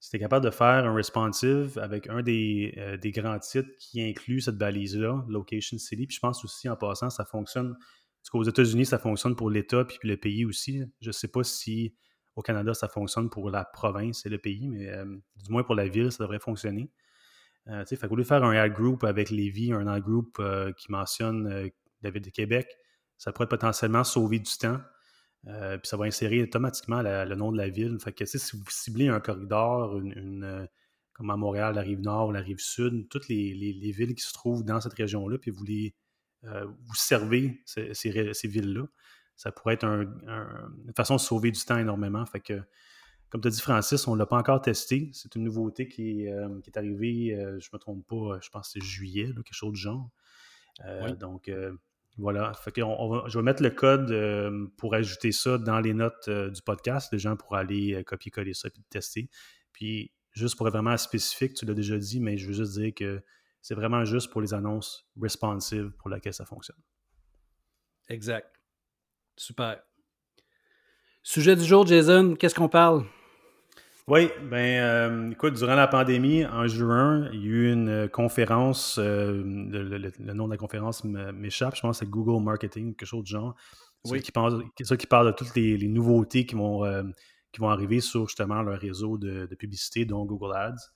si 0.00 0.08
tu 0.08 0.16
es 0.16 0.18
capable 0.18 0.44
de 0.46 0.50
faire 0.50 0.86
un 0.86 0.94
responsive 0.94 1.78
avec 1.78 2.08
un 2.08 2.22
des, 2.22 2.74
euh, 2.78 2.96
des 2.96 3.10
grands 3.10 3.38
titres 3.38 3.68
qui 3.78 4.02
inclut 4.02 4.40
cette 4.40 4.56
balise-là, 4.56 5.24
Location 5.28 5.76
City, 5.76 6.06
puis 6.06 6.16
je 6.16 6.20
pense 6.20 6.42
aussi 6.42 6.68
en 6.70 6.76
passant, 6.76 7.10
ça 7.10 7.26
fonctionne. 7.26 7.74
Parce 7.74 8.30
qu'aux 8.30 8.44
États-Unis, 8.44 8.86
ça 8.86 8.98
fonctionne 8.98 9.36
pour 9.36 9.50
l'État 9.50 9.84
puis 9.84 9.98
le 10.02 10.16
pays 10.16 10.46
aussi. 10.46 10.82
Je 11.00 11.08
ne 11.08 11.12
sais 11.12 11.28
pas 11.28 11.44
si 11.44 11.94
au 12.34 12.42
Canada, 12.42 12.72
ça 12.72 12.88
fonctionne 12.88 13.28
pour 13.28 13.50
la 13.50 13.64
province 13.64 14.24
et 14.24 14.30
le 14.30 14.38
pays, 14.38 14.68
mais 14.68 14.88
euh, 14.88 15.04
du 15.04 15.50
moins 15.50 15.62
pour 15.62 15.74
la 15.74 15.88
ville, 15.88 16.10
ça 16.10 16.24
devrait 16.24 16.38
fonctionner. 16.38 16.90
Euh, 17.68 17.84
fait 17.84 18.08
qu'au 18.08 18.16
lieu 18.16 18.22
de 18.22 18.28
faire 18.28 18.42
un 18.42 18.56
ad 18.56 18.72
group 18.72 19.04
avec 19.04 19.28
Lévis, 19.28 19.72
un 19.72 19.86
ad 19.86 20.02
group 20.02 20.38
euh, 20.38 20.72
qui 20.72 20.90
mentionne 20.90 21.70
la 22.02 22.10
ville 22.10 22.22
de 22.22 22.30
Québec, 22.30 22.74
ça 23.20 23.32
pourrait 23.32 23.48
potentiellement 23.48 24.02
sauver 24.02 24.38
du 24.38 24.50
temps. 24.56 24.80
Euh, 25.46 25.76
puis 25.76 25.88
ça 25.88 25.98
va 25.98 26.06
insérer 26.06 26.42
automatiquement 26.42 27.02
le 27.02 27.34
nom 27.34 27.52
de 27.52 27.58
la 27.58 27.68
ville. 27.68 27.98
Fait 28.00 28.12
que 28.12 28.24
si 28.24 28.38
vous 28.56 28.64
ciblez 28.70 29.08
un 29.08 29.20
corridor, 29.20 29.98
une, 29.98 30.42
euh, 30.42 30.66
comme 31.12 31.28
à 31.28 31.36
Montréal, 31.36 31.74
la 31.74 31.82
rive 31.82 32.00
nord 32.00 32.32
la 32.32 32.40
rive 32.40 32.60
sud, 32.60 33.08
toutes 33.10 33.28
les, 33.28 33.52
villes 33.92 34.14
qui 34.14 34.24
se 34.24 34.32
trouvent 34.32 34.64
dans 34.64 34.80
cette 34.80 34.94
région-là, 34.94 35.36
puis 35.36 35.50
vous 35.50 35.64
les 35.64 35.94
euh, 36.44 36.64
vous 36.64 36.94
servez 36.94 37.62
ces, 37.66 38.48
villes-là, 38.48 38.86
ça 39.36 39.52
pourrait 39.52 39.74
être 39.74 39.84
une 39.84 40.92
façon 40.96 41.16
de 41.16 41.20
sauver 41.20 41.50
du 41.50 41.60
temps 41.60 41.76
énormément. 41.76 42.24
Fait 42.24 42.40
que, 42.40 42.62
comme 43.28 43.42
tu 43.42 43.48
as 43.48 43.50
dit, 43.50 43.60
Francis, 43.60 44.08
on 44.08 44.14
ne 44.14 44.18
l'a 44.18 44.24
pas 44.24 44.38
encore 44.38 44.62
testé. 44.62 45.10
C'est 45.12 45.34
une 45.34 45.44
nouveauté 45.44 45.88
qui, 45.88 46.24
est 46.24 46.76
arrivée, 46.78 47.34
je 47.36 47.68
ne 47.68 47.74
me 47.74 47.78
trompe 47.78 48.06
pas, 48.06 48.38
je 48.40 48.48
pense 48.48 48.72
que 48.72 48.80
c'est 48.80 48.86
juillet, 48.86 49.26
quelque 49.26 49.52
chose 49.52 49.72
du 49.72 49.80
genre. 49.80 50.10
Donc, 51.18 51.50
voilà. 52.18 52.52
je 52.66 53.38
vais 53.38 53.42
mettre 53.42 53.62
le 53.62 53.70
code 53.70 54.10
euh, 54.10 54.66
pour 54.76 54.94
ajouter 54.94 55.32
ça 55.32 55.58
dans 55.58 55.80
les 55.80 55.94
notes 55.94 56.28
euh, 56.28 56.50
du 56.50 56.60
podcast. 56.62 57.10
Les 57.12 57.18
gens 57.18 57.36
pourront 57.36 57.56
aller 57.56 57.94
euh, 57.94 58.02
copier-coller 58.02 58.54
ça 58.54 58.68
et 58.68 58.72
tester. 58.90 59.28
Puis, 59.72 60.12
juste 60.32 60.56
pour 60.56 60.66
être 60.68 60.74
vraiment 60.74 60.96
spécifique, 60.96 61.54
tu 61.54 61.64
l'as 61.64 61.74
déjà 61.74 61.96
dit, 61.96 62.20
mais 62.20 62.36
je 62.36 62.46
veux 62.48 62.52
juste 62.52 62.78
dire 62.78 62.92
que 62.94 63.22
c'est 63.62 63.74
vraiment 63.74 64.04
juste 64.04 64.30
pour 64.30 64.40
les 64.40 64.54
annonces 64.54 65.06
responsive 65.20 65.92
pour 65.98 66.08
laquelle 66.10 66.34
ça 66.34 66.44
fonctionne. 66.44 66.78
Exact. 68.08 68.48
Super. 69.36 69.82
Sujet 71.22 71.56
du 71.56 71.64
jour, 71.64 71.86
Jason, 71.86 72.34
qu'est-ce 72.34 72.54
qu'on 72.54 72.68
parle? 72.68 73.04
Oui, 74.10 74.28
ben 74.42 74.82
euh, 74.82 75.30
écoute, 75.30 75.54
durant 75.54 75.76
la 75.76 75.86
pandémie, 75.86 76.44
en 76.44 76.66
juin, 76.66 77.30
il 77.32 77.44
y 77.44 77.44
a 77.44 77.46
eu 77.46 77.72
une 77.72 78.08
conférence, 78.08 78.98
euh, 78.98 79.40
le, 79.40 80.32
nom 80.32 80.46
de 80.46 80.50
la 80.50 80.56
conférence 80.56 81.04
m'échappe, 81.04 81.76
je 81.76 81.82
pense 81.82 82.00
que 82.00 82.04
c'est 82.04 82.10
Google 82.10 82.42
Marketing, 82.42 82.96
quelque 82.96 83.06
chose 83.06 83.22
de 83.22 83.28
genre. 83.28 83.54
Oui. 84.06 84.20
Qui 84.20 84.32
parle, 84.32 84.64
ça 84.82 84.96
qui 84.96 85.06
parle 85.06 85.28
de 85.28 85.32
toutes 85.32 85.54
les, 85.54 85.86
nouveautés 85.86 86.44
qui 86.44 86.56
vont, 86.56 86.84
euh, 86.84 87.04
qui 87.52 87.60
vont 87.60 87.68
arriver 87.68 88.00
sur 88.00 88.26
justement 88.26 88.62
leur 88.62 88.80
réseau 88.80 89.16
de, 89.16 89.46
publicité, 89.56 90.04
dont 90.04 90.24
Google 90.24 90.56
Ads. 90.56 90.90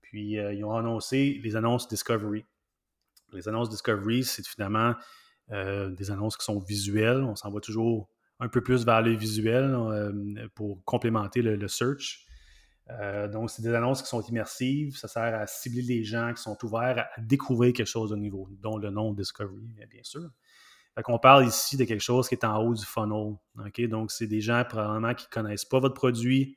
Puis 0.00 0.34
ils 0.34 0.64
ont 0.64 0.76
annoncé 0.76 1.40
les 1.42 1.56
annonces 1.56 1.88
Discovery. 1.88 2.46
Les 3.32 3.48
annonces 3.48 3.68
Discovery, 3.68 4.22
c'est 4.22 4.46
finalement 4.46 4.94
des 5.48 6.12
annonces 6.12 6.36
qui 6.36 6.44
sont 6.44 6.60
visuelles. 6.60 7.24
On 7.24 7.34
s'en 7.34 7.50
va 7.50 7.58
toujours 7.58 8.08
un 8.38 8.46
peu 8.46 8.60
plus 8.60 8.86
vers 8.86 9.02
le 9.02 9.10
visuel 9.10 9.76
pour 10.54 10.84
complémenter 10.84 11.42
le 11.42 11.66
search. 11.66 12.29
Donc, 13.28 13.50
c'est 13.50 13.62
des 13.62 13.74
annonces 13.74 14.02
qui 14.02 14.08
sont 14.08 14.22
immersives. 14.22 14.96
Ça 14.96 15.08
sert 15.08 15.34
à 15.34 15.46
cibler 15.46 15.82
les 15.82 16.04
gens 16.04 16.32
qui 16.34 16.42
sont 16.42 16.56
ouverts 16.64 16.98
à, 16.98 17.20
découvrir 17.20 17.72
quelque 17.72 17.86
chose 17.86 18.10
de 18.10 18.16
nouveau, 18.16 18.48
dont 18.60 18.78
le 18.78 18.90
nom 18.90 19.12
Discovery, 19.12 19.74
bien 19.88 20.02
sûr. 20.02 20.28
Fait 20.94 21.02
qu'on 21.02 21.18
parle 21.18 21.46
ici 21.46 21.76
de 21.76 21.84
quelque 21.84 22.02
chose 22.02 22.28
qui 22.28 22.34
est 22.34 22.44
en 22.44 22.62
haut 22.62 22.74
du 22.74 22.84
funnel. 22.84 23.36
Donc, 23.88 24.10
c'est 24.10 24.26
des 24.26 24.40
gens 24.40 24.64
probablement 24.68 25.14
qui 25.14 25.26
ne 25.26 25.30
connaissent 25.30 25.64
pas 25.64 25.78
votre 25.78 25.94
produit. 25.94 26.56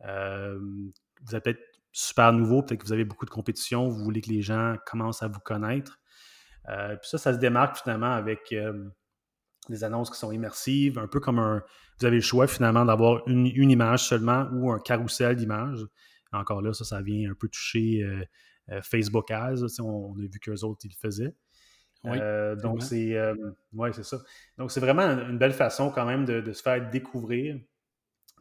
vous 0.00 1.34
êtes 1.34 1.44
peut-être 1.44 1.62
super 1.92 2.32
nouveau, 2.32 2.62
peut-être 2.62 2.80
que 2.80 2.86
vous 2.86 2.92
avez 2.92 3.04
beaucoup 3.04 3.26
de 3.26 3.30
compétition, 3.30 3.88
vous 3.88 4.02
voulez 4.02 4.20
que 4.20 4.30
les 4.30 4.42
gens 4.42 4.76
commencent 4.86 5.22
à 5.22 5.28
vous 5.28 5.40
connaître. 5.40 6.00
puis 6.66 7.08
ça, 7.08 7.18
ça 7.18 7.34
se 7.34 7.38
démarque 7.38 7.76
finalement 7.82 8.12
avec 8.12 8.54
des 9.70 9.84
annonces 9.84 10.10
qui 10.10 10.18
sont 10.18 10.32
immersives, 10.32 10.98
un 10.98 11.06
peu 11.06 11.20
comme 11.20 11.38
un. 11.38 11.62
Vous 11.98 12.06
avez 12.06 12.16
le 12.16 12.22
choix 12.22 12.46
finalement 12.46 12.84
d'avoir 12.84 13.26
une, 13.28 13.46
image 13.46 14.08
seulement 14.08 14.48
ou 14.52 14.70
un 14.72 14.78
carrousel 14.78 15.36
d'images. 15.36 15.86
Encore 16.32 16.62
là, 16.62 16.72
ça, 16.72 16.84
ça 16.84 17.00
vient 17.00 17.30
un 17.30 17.34
peu 17.34 17.48
toucher 17.48 18.02
euh, 18.02 18.24
euh, 18.70 18.82
Facebook 18.82 19.30
Ads. 19.30 19.80
On, 19.80 20.12
a 20.18 20.22
vu 20.22 20.40
qu'eux 20.40 20.64
autres, 20.64 20.80
ils 20.84 20.90
le 20.90 20.96
faisaient. 21.00 21.34
Euh, 22.06 22.56
donc, 22.56 22.82
c'est 22.82 23.16
ouais, 23.72 23.92
c'est 23.92 24.04
ça. 24.04 24.18
Donc, 24.58 24.72
c'est 24.72 24.80
vraiment 24.80 25.04
une 25.04 25.38
belle 25.38 25.52
façon 25.52 25.90
quand 25.90 26.04
même 26.04 26.24
de, 26.24 26.52
se 26.52 26.62
faire 26.62 26.90
découvrir. 26.90 27.56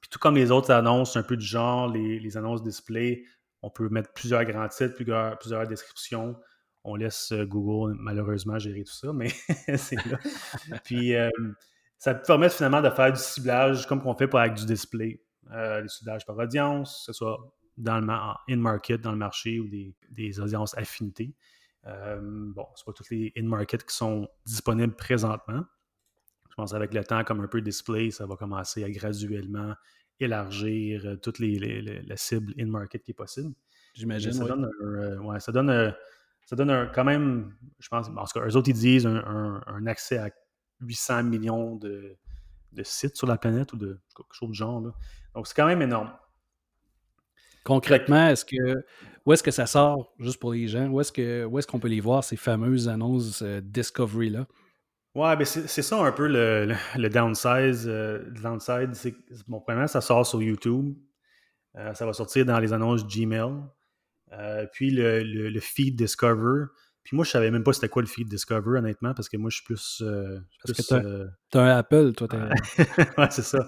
Puis 0.02 0.10
tout 0.10 0.20
comme 0.20 0.36
les 0.36 0.52
autres 0.52 0.72
annonces, 0.72 1.16
un 1.16 1.24
peu 1.24 1.38
du 1.38 1.46
genre, 1.46 1.88
les, 1.88 2.38
annonces 2.38 2.64
display, 2.64 3.24
on 3.62 3.70
peut 3.70 3.88
mettre 3.90 4.12
plusieurs 4.14 4.44
grands 4.44 4.68
titres, 4.68 4.96
plusieurs, 4.96 5.38
plusieurs 5.38 5.68
descriptions 5.68 6.36
on 6.84 6.96
laisse 6.96 7.32
euh, 7.32 7.46
Google 7.46 7.96
malheureusement 7.98 8.60
gérer 8.60 8.84
tout 8.84 8.94
ça, 8.94 9.14
mais 9.14 9.30
c'est 9.78 10.04
là. 10.06 10.20
Puis 10.84 11.16
euh, 11.16 11.30
ça 11.98 12.14
te 12.14 12.26
permet 12.26 12.50
finalement 12.50 12.82
de 12.82 12.90
faire 12.90 13.12
du 13.12 13.20
ciblage 13.20 13.88
comme 13.88 14.02
qu'on 14.02 14.16
fait 14.16 14.28
pour 14.28 14.40
avec 14.40 14.56
du 14.56 14.66
display. 14.66 15.22
Euh, 15.52 15.82
le 15.82 15.88
ciblage 15.88 16.26
par 16.26 16.38
audience, 16.38 17.00
que 17.00 17.06
ce 17.06 17.14
soit 17.14 17.38
dans 17.78 18.00
le 18.00 18.54
in-market, 18.54 19.02
dans 19.02 19.12
le 19.12 19.18
marché 19.18 19.60
ou 19.60 19.68
des, 19.68 20.40
audiences 20.40 20.78
affinités. 20.78 21.34
bon, 21.84 22.68
ce 22.76 22.84
pas 22.84 22.94
toutes 22.94 23.10
les 23.10 23.34
in-market 23.38 23.84
qui 23.86 23.96
sont 23.96 24.28
disponibles 24.46 24.96
présentement. 24.96 25.64
Je 26.50 26.56
pense 26.56 26.72
qu'avec 26.72 26.94
le 26.94 27.04
temps, 27.04 27.24
comme 27.24 27.42
un 27.42 27.48
peu 27.48 27.62
display, 27.62 28.12
ça 28.12 28.28
va 28.28 28.36
commencer 28.36 28.84
à 28.84 28.92
graduellement 28.92 29.74
élargir 30.20 31.18
toutes 31.22 31.40
les, 31.40 31.82
la 31.82 32.16
cible 32.16 32.54
in-market 32.60 33.02
qui 33.04 33.12
est 33.12 33.16
possible. 33.16 33.54
J'imagine. 33.96 34.34
Ça, 34.34 34.46
ouais, 34.46 35.40
ça 35.40 35.52
donne 35.52 35.52
ça 35.52 35.52
donne 35.52 35.94
quand 36.50 37.04
même, 37.04 37.56
je 37.80 37.88
pense, 37.90 38.08
en 38.08 38.26
tout 38.26 38.40
cas, 38.40 38.46
eux 38.46 38.56
autres, 38.56 38.70
ils 38.70 38.74
disent 38.74 39.08
un, 39.08 39.88
accès 39.88 40.18
à 40.18 40.30
800 40.82 41.24
millions 41.24 41.76
de, 41.76 42.18
sites 42.84 43.16
sur 43.16 43.28
la 43.28 43.38
planète 43.38 43.74
ou 43.74 43.78
de 43.78 44.00
quelque 44.16 44.34
chose 44.34 44.50
de 44.50 44.56
genre. 44.56 44.82
Donc, 44.82 45.48
c'est 45.48 45.56
quand 45.56 45.68
même 45.68 45.82
énorme. 45.82 46.12
Concrètement, 47.64 48.28
est-ce 48.28 48.44
que 48.44 48.84
où 49.26 49.32
est-ce 49.32 49.44
que 49.44 49.52
ça 49.52 49.66
sort, 49.66 50.14
juste 50.20 50.40
pour 50.40 50.52
les 50.52 50.68
gens? 50.68 50.88
Où 50.90 51.00
est-ce 51.00 51.12
que 51.12 51.48
est-ce 51.58 51.68
qu'on 51.68 51.80
peut 51.80 51.88
les 51.88 52.02
voir, 52.02 52.24
ces 52.24 52.36
fameuses 52.36 52.90
annonces 52.90 53.42
euh, 53.42 53.62
Discovery-là? 53.62 54.46
Ouais, 55.16 55.36
ben 55.38 55.46
c'est 55.46 55.82
ça 55.84 56.04
un 56.04 56.12
peu 56.12 56.28
le, 56.28 56.74
le, 56.96 57.10
downside. 57.10 57.88
Euh, 57.88 58.30
downside, 58.32 58.94
c'est 58.94 59.14
bon, 59.48 59.62
premièrement, 59.62 59.88
ça 59.88 60.02
sort 60.02 60.26
sur 60.26 60.42
YouTube. 60.42 60.96
Euh, 61.78 61.94
ça 61.94 62.06
va 62.06 62.14
sortir 62.14 62.46
dans 62.46 62.60
les 62.60 62.74
annonces 62.74 63.08
Gmail. 63.08 63.54
Euh, 64.40 64.66
puis 64.72 64.92
le, 64.92 65.60
feed 65.60 65.96
Discover. 65.96 66.66
Puis 67.04 67.16
moi, 67.18 67.26
je 67.26 67.32
savais 67.32 67.52
même 67.52 67.64
pas 67.64 67.74
c'était 67.74 67.90
quoi 67.90 68.02
le 68.02 68.08
feed 68.08 68.30
Discover, 68.30 68.78
honnêtement, 68.78 69.14
parce 69.14 69.28
que 69.28 69.38
moi, 69.38 69.50
je 69.50 69.58
suis 69.58 69.66
plus. 69.66 70.02
Euh, 70.06 70.40
parce 70.66 70.88
que 70.88 70.94
euh, 70.96 71.28
t'as 71.50 71.62
un 71.62 71.78
Apple, 71.78 72.14
toi. 72.14 72.28
ouais, 73.18 73.28
c'est 73.30 73.44
ça. 73.44 73.68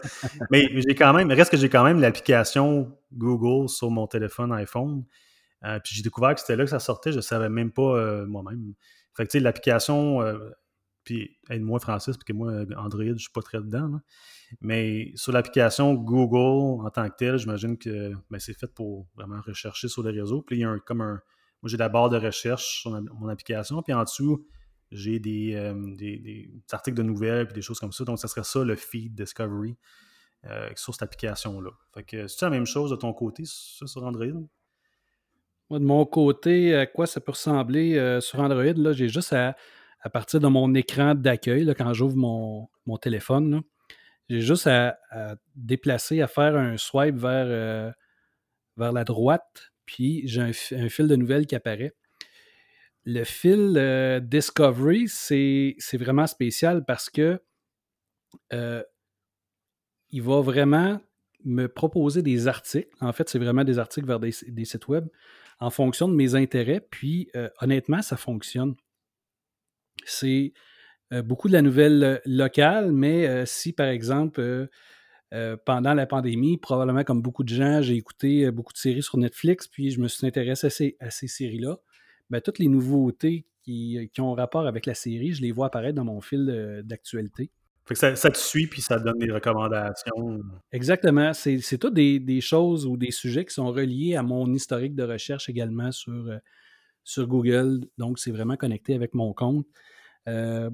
Mais 0.51 0.69
j'ai 0.73 0.95
quand 0.95 1.13
même, 1.13 1.29
reste 1.31 1.51
que 1.51 1.57
j'ai 1.57 1.69
quand 1.69 1.83
même 1.83 1.99
l'application 1.99 2.97
Google 3.13 3.69
sur 3.69 3.91
mon 3.91 4.07
téléphone 4.07 4.51
iPhone. 4.53 5.03
puis 5.61 5.95
j'ai 5.95 6.03
découvert 6.03 6.33
que 6.35 6.41
c'était 6.41 6.55
là 6.55 6.63
que 6.63 6.69
ça 6.69 6.79
sortait, 6.79 7.11
je 7.11 7.19
savais 7.19 7.49
même 7.49 7.71
pas 7.71 8.25
moi-même. 8.25 8.73
Fait 9.15 9.25
que 9.25 9.31
tu 9.31 9.37
sais, 9.37 9.43
l'application 9.43 10.21
puis 11.05 11.37
aide-moi, 11.49 11.79
Francis, 11.79 12.17
parce 12.17 12.23
que 12.23 12.33
moi, 12.33 12.51
Android, 12.75 13.05
je 13.05 13.11
ne 13.11 13.17
suis 13.17 13.31
pas 13.31 13.43
très 13.43 13.59
dedans. 13.59 14.01
Mais 14.59 15.11
sur 15.15 15.31
l'application 15.31 15.93
Google 15.93 16.83
en 16.83 16.89
tant 16.89 17.07
que 17.09 17.15
telle, 17.15 17.37
j'imagine 17.37 17.77
que 17.77 18.11
ben, 18.29 18.39
c'est 18.39 18.57
fait 18.57 18.67
pour 18.67 19.07
vraiment 19.15 19.39
rechercher 19.39 19.87
sur 19.87 20.03
les 20.03 20.19
réseaux. 20.19 20.41
Puis 20.41 20.57
il 20.57 20.59
y 20.61 20.63
a 20.65 20.69
un, 20.69 20.79
comme 20.79 21.01
un. 21.01 21.21
Moi, 21.61 21.69
j'ai 21.69 21.77
la 21.77 21.89
barre 21.89 22.09
de 22.09 22.17
recherche 22.17 22.81
sur 22.81 22.91
mon 22.91 23.27
application. 23.27 23.81
Puis 23.83 23.93
en 23.93 24.03
dessous, 24.03 24.45
j'ai 24.91 25.21
euh, 25.55 25.95
des, 25.95 26.17
des, 26.17 26.51
articles 26.71 26.97
de 26.97 27.03
nouvelles 27.03 27.45
puis 27.47 27.55
des 27.55 27.61
choses 27.61 27.79
comme 27.79 27.91
ça. 27.91 28.03
Donc, 28.03 28.19
ça 28.19 28.27
serait 28.27 28.43
ça 28.43 28.63
le 28.63 28.75
feed 28.75 29.13
Discovery 29.13 29.75
euh, 30.45 30.69
sur 30.75 30.93
cette 30.93 31.03
application-là. 31.03 31.71
Fait 31.93 32.03
que 32.03 32.27
c'est 32.27 32.45
la 32.45 32.51
même 32.51 32.65
chose 32.65 32.91
de 32.91 32.95
ton 32.95 33.13
côté, 33.13 33.43
ça, 33.45 33.85
sur 33.85 34.03
Android? 34.03 34.41
Moi, 35.69 35.79
de 35.79 35.85
mon 35.85 36.05
côté, 36.05 36.75
à 36.75 36.85
quoi 36.85 37.07
ça 37.07 37.19
peut 37.19 37.31
ressembler 37.31 37.97
euh, 37.97 38.21
sur 38.21 38.39
Android, 38.39 38.73
là, 38.75 38.93
j'ai 38.93 39.09
juste 39.09 39.33
à 39.33 39.55
à 40.05 40.09
partir 40.11 40.39
de 40.39 40.47
mon 40.47 40.75
écran 40.75 41.15
d'accueil, 41.15 41.73
quand 41.75 41.91
j'ouvre 41.93 42.15
mon, 42.15 42.97
téléphone, 42.99 43.63
j'ai 44.29 44.39
juste 44.39 44.67
à, 44.67 44.99
déplacer, 45.55 46.21
à 46.21 46.27
faire 46.27 46.55
un 46.55 46.77
swipe 46.77 47.15
vers, 47.15 47.47
euh, 47.47 47.91
vers 48.77 48.91
la 48.91 49.03
droite, 49.03 49.71
puis 49.87 50.21
j'ai 50.27 50.41
un, 50.41 50.89
fil 50.89 51.07
de 51.07 51.15
nouvelles 51.15 51.47
qui 51.47 51.55
apparaît. 51.55 51.95
Le 53.05 53.23
fil 53.23 53.73
euh, 53.77 54.19
Discovery, 54.19 55.07
c'est 55.07 55.75
vraiment 55.93 56.27
spécial 56.27 56.85
parce 56.85 57.09
que 57.09 57.41
euh, 58.53 58.83
il 60.11 60.21
va 60.21 60.41
vraiment 60.41 61.01
me 61.45 61.65
proposer 61.65 62.21
des 62.21 62.47
articles. 62.47 62.89
En 63.01 63.11
fait, 63.11 63.27
c'est 63.27 63.39
vraiment 63.39 63.63
des 63.63 63.79
articles 63.79 64.05
vers 64.05 64.19
des, 64.19 64.31
sites 64.31 64.87
web 64.87 65.07
en 65.59 65.71
fonction 65.71 66.07
de 66.07 66.13
mes 66.13 66.35
intérêts. 66.35 66.79
Puis, 66.91 67.31
honnêtement, 67.59 68.03
ça 68.03 68.17
fonctionne 68.17 68.75
c'est 70.05 70.53
beaucoup 71.11 71.47
de 71.47 71.53
la 71.53 71.61
nouvelle 71.61 72.21
locale, 72.25 72.91
mais 72.91 73.45
si 73.45 73.73
par 73.73 73.87
exemple, 73.87 74.67
pendant 75.65 75.93
la 75.93 76.05
pandémie, 76.05 76.57
probablement 76.57 77.03
comme 77.03 77.21
beaucoup 77.21 77.43
de 77.43 77.49
gens, 77.49 77.81
j'ai 77.81 77.95
écouté 77.95 78.49
beaucoup 78.51 78.73
de 78.73 78.77
séries 78.77 79.03
sur 79.03 79.17
Netflix, 79.17 79.67
puis 79.67 79.91
je 79.91 79.99
me 79.99 80.07
suis 80.07 80.25
intéressé 80.25 80.95
à 80.99 81.09
ces, 81.09 81.27
séries-là, 81.27 81.77
ben, 82.29 82.41
toutes 82.41 82.59
les 82.59 82.67
nouveautés 82.67 83.45
qui, 83.65 84.09
ont 84.19 84.33
rapport 84.33 84.67
avec 84.67 84.85
la 84.85 84.93
série, 84.93 85.33
je 85.33 85.41
les 85.41 85.51
vois 85.51 85.67
apparaître 85.67 85.95
dans 85.95 86.05
mon 86.05 86.21
fil 86.21 86.83
d'actualité. 86.85 87.51
ça, 87.93 88.13
te 88.13 88.37
suit 88.37 88.67
puis 88.67 88.81
ça 88.81 88.99
donne 88.99 89.17
des 89.17 89.31
recommandations. 89.31 90.41
Exactement. 90.71 91.33
C'est, 91.33 91.59
c'est 91.59 91.77
toutes 91.77 91.95
des, 91.95 92.41
choses 92.41 92.85
ou 92.85 92.97
des 92.97 93.11
sujets 93.11 93.45
qui 93.45 93.53
sont 93.53 93.71
reliés 93.71 94.15
à 94.15 94.23
mon 94.23 94.53
historique 94.53 94.95
de 94.95 95.03
recherche 95.03 95.49
également 95.49 95.91
sur, 95.91 96.29
sur 97.03 97.27
Google. 97.27 97.87
Donc, 97.97 98.19
c'est 98.19 98.31
vraiment 98.31 98.55
connecté 98.55 98.93
avec 98.93 99.13
mon 99.13 99.33
compte. 99.33 99.67
Euh, 100.27 100.69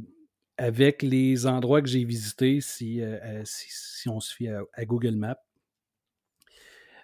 avec 0.58 1.02
les 1.02 1.48
endroits 1.48 1.82
que 1.82 1.88
j'ai 1.88 2.04
visités, 2.04 2.62
si, 2.62 3.02
euh, 3.02 3.18
euh, 3.24 3.42
si, 3.46 4.10
on 4.10 4.20
se 4.20 4.36
fie 4.36 4.48
à, 4.48 4.86
Google 4.86 5.16
Maps. 5.16 5.42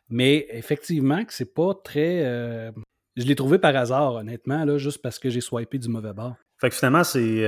Mais 0.10 0.46
effectivement, 0.51 1.24
c'est 1.30 1.54
pas 1.54 1.74
très. 1.74 2.22
je 3.16 3.25
l'ai 3.25 3.36
trouvé 3.36 3.58
par 3.58 3.75
hasard, 3.75 4.13
honnêtement, 4.13 4.63
là, 4.63 4.77
juste 4.77 5.01
parce 5.01 5.18
que 5.18 5.30
j'ai 5.30 5.42
swipé 5.42 5.80
du 5.80 5.89
mauvais 5.89 6.13
bord. 6.13 6.36
Fait 6.60 6.70
que 6.70 6.75
finalement, 6.75 7.04
c'est. 7.04 7.44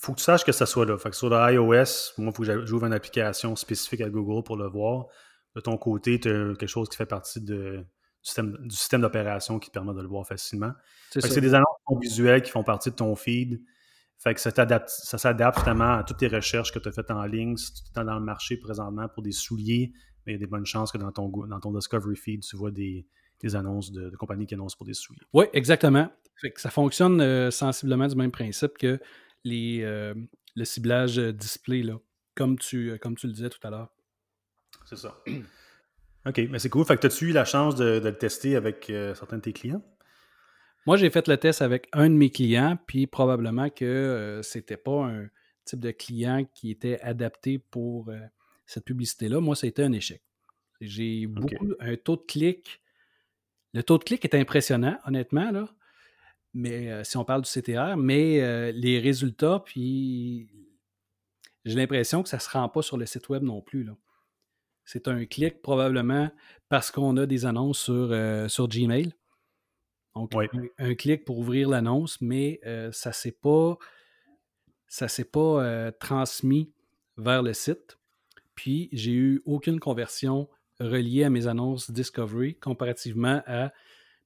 faut 0.00 0.12
que 0.12 0.18
tu 0.18 0.24
saches 0.24 0.44
que 0.44 0.52
ça 0.52 0.64
soit 0.64 0.86
là. 0.86 0.96
Fait 0.96 1.10
que 1.10 1.16
sur 1.16 1.28
iOS, 1.32 2.14
moi, 2.18 2.30
il 2.30 2.32
faut 2.32 2.42
que 2.42 2.66
j'ouvre 2.66 2.86
une 2.86 2.94
application 2.94 3.54
spécifique 3.56 4.00
à 4.00 4.08
Google 4.08 4.42
pour 4.42 4.56
le 4.56 4.68
voir. 4.68 5.06
De 5.54 5.60
ton 5.60 5.76
côté, 5.76 6.18
tu 6.18 6.30
as 6.30 6.54
quelque 6.56 6.66
chose 6.66 6.88
qui 6.88 6.96
fait 6.96 7.06
partie 7.06 7.42
de, 7.42 7.84
du 8.22 8.70
système, 8.70 9.00
d'opération 9.00 9.58
qui 9.58 9.68
te 9.68 9.74
permet 9.74 9.94
de 9.94 10.00
le 10.00 10.08
voir 10.08 10.26
facilement. 10.26 10.72
C'est 11.10 11.40
des 11.40 11.54
annonces 11.54 11.66
visuelles 12.00 12.42
qui 12.42 12.50
font 12.50 12.62
partie 12.62 12.90
de 12.90 12.96
ton 12.96 13.14
feed. 13.16 13.62
Fait 14.18 14.34
que 14.34 14.40
ça, 14.40 14.50
ça 14.86 15.18
s'adapte 15.18 15.58
justement 15.58 15.94
à 15.94 16.04
toutes 16.04 16.18
tes 16.18 16.28
recherches 16.28 16.72
que 16.72 16.78
tu 16.78 16.88
as 16.88 16.92
faites 16.92 17.10
en 17.10 17.24
ligne. 17.24 17.56
Si 17.56 17.74
tu 17.74 17.80
es 18.00 18.04
dans 18.04 18.18
le 18.18 18.24
marché 18.24 18.56
présentement 18.56 19.08
pour 19.08 19.22
des 19.22 19.32
souliers, 19.32 19.92
mais 20.24 20.32
il 20.32 20.34
y 20.34 20.36
a 20.36 20.38
des 20.38 20.46
bonnes 20.46 20.66
chances 20.66 20.92
que 20.92 20.98
dans 20.98 21.10
ton, 21.10 21.28
dans 21.28 21.58
ton 21.58 21.72
Discovery 21.72 22.16
Feed, 22.16 22.42
tu 22.42 22.56
vois 22.56 22.70
des, 22.70 23.04
annonces 23.54 23.90
de, 23.90 24.10
compagnies 24.16 24.46
qui 24.46 24.54
annoncent 24.54 24.76
pour 24.76 24.86
des 24.86 24.94
souliers. 24.94 25.22
Oui, 25.32 25.46
exactement. 25.52 26.08
Fait 26.40 26.52
que 26.52 26.60
ça 26.60 26.70
fonctionne 26.70 27.20
euh, 27.20 27.50
sensiblement 27.50 28.06
du 28.06 28.14
même 28.14 28.30
principe 28.30 28.78
que 28.78 29.00
les, 29.44 29.80
euh, 29.82 30.14
le 30.54 30.64
ciblage 30.64 31.18
euh, 31.18 31.32
display, 31.32 31.82
là, 31.82 31.98
comme, 32.36 32.58
tu, 32.58 32.96
comme 33.00 33.16
tu 33.16 33.26
le 33.26 33.32
disais 33.32 33.50
tout 33.50 33.64
à 33.66 33.70
l'heure. 33.70 33.88
C'est 34.86 34.96
ça. 34.96 35.20
OK, 36.26 36.40
mais 36.50 36.58
c'est 36.58 36.68
cool. 36.68 36.84
Fait 36.84 36.96
que 36.96 37.06
as-tu 37.06 37.30
eu 37.30 37.32
la 37.32 37.44
chance 37.44 37.74
de, 37.74 38.00
le 38.02 38.16
tester 38.16 38.54
avec 38.54 38.90
euh, 38.90 39.14
certains 39.14 39.38
de 39.38 39.42
tes 39.42 39.52
clients? 39.52 39.82
Moi, 40.86 40.96
j'ai 40.96 41.10
fait 41.10 41.26
le 41.28 41.36
test 41.36 41.62
avec 41.62 41.88
un 41.92 42.08
de 42.08 42.14
mes 42.14 42.30
clients, 42.30 42.78
puis 42.86 43.06
probablement 43.06 43.70
que 43.70 43.84
euh, 43.84 44.42
c'était 44.42 44.76
pas 44.76 45.04
un 45.06 45.28
type 45.64 45.80
de 45.80 45.90
client 45.90 46.44
qui 46.54 46.70
était 46.70 47.00
adapté 47.00 47.58
pour 47.58 48.08
euh, 48.08 48.18
cette 48.66 48.84
publicité-là. 48.84 49.40
Moi, 49.40 49.56
ça 49.56 49.66
a 49.66 49.68
été 49.68 49.82
un 49.82 49.92
échec. 49.92 50.22
J'ai 50.80 51.26
beaucoup 51.26 51.72
un 51.78 51.96
taux 51.96 52.16
de 52.16 52.22
clic. 52.22 52.80
Le 53.72 53.82
taux 53.82 53.98
de 53.98 54.04
clic 54.04 54.24
est 54.24 54.34
impressionnant, 54.34 54.98
honnêtement, 55.06 55.50
là. 55.50 55.68
Mais 56.54 57.02
si 57.04 57.16
on 57.16 57.24
parle 57.24 57.40
du 57.40 57.48
CTR, 57.48 57.96
mais 57.96 58.72
les 58.72 58.98
résultats, 58.98 59.62
puis 59.64 60.50
j'ai 61.64 61.76
l'impression 61.76 62.22
que 62.22 62.28
ça 62.28 62.36
ne 62.36 62.42
se 62.42 62.50
rend 62.50 62.68
pas 62.68 62.82
sur 62.82 62.98
le 62.98 63.06
site 63.06 63.28
web 63.30 63.42
non 63.42 63.62
plus. 63.62 63.84
Là. 63.84 63.96
C'est 64.84 65.08
un 65.08 65.24
clic 65.24 65.62
probablement 65.62 66.30
parce 66.68 66.90
qu'on 66.90 67.16
a 67.16 67.26
des 67.26 67.46
annonces 67.46 67.78
sur, 67.78 68.14
sur 68.50 68.68
Gmail. 68.68 69.12
Donc, 70.14 70.32
un, 70.78 70.94
clic 70.94 71.24
pour 71.24 71.38
ouvrir 71.38 71.68
l'annonce, 71.68 72.20
mais 72.20 72.60
ça 72.92 73.10
ne 73.10 73.14
s'est 73.14 73.32
pas, 73.32 73.78
ça 74.88 75.08
s'est 75.08 75.24
pas 75.24 75.92
transmis 75.92 76.72
vers 77.16 77.42
le 77.42 77.52
site. 77.52 77.98
Puis, 78.54 78.88
j'ai 78.92 79.12
eu 79.12 79.42
aucune 79.44 79.80
conversion 79.80 80.48
reliée 80.80 81.24
à 81.24 81.30
mes 81.30 81.46
annonces 81.46 81.90
Discovery 81.90 82.54
comparativement 82.56 83.42
à 83.46 83.72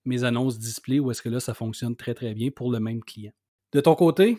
mes 0.05 0.25
annonces 0.25 0.59
display 0.59 1.01
où 1.01 1.11
est-ce 1.11 1.23
que 1.23 1.29
là, 1.29 1.41
ça 1.41 1.55
fonctionne 1.55 1.97
très, 1.97 2.15
très 2.15 2.33
bien 2.33 2.51
pour 2.51 2.71
le 2.71 2.81
même 2.81 3.03
client. 3.03 3.33
De 3.73 3.81
ton 3.81 3.95
côté, 3.95 4.39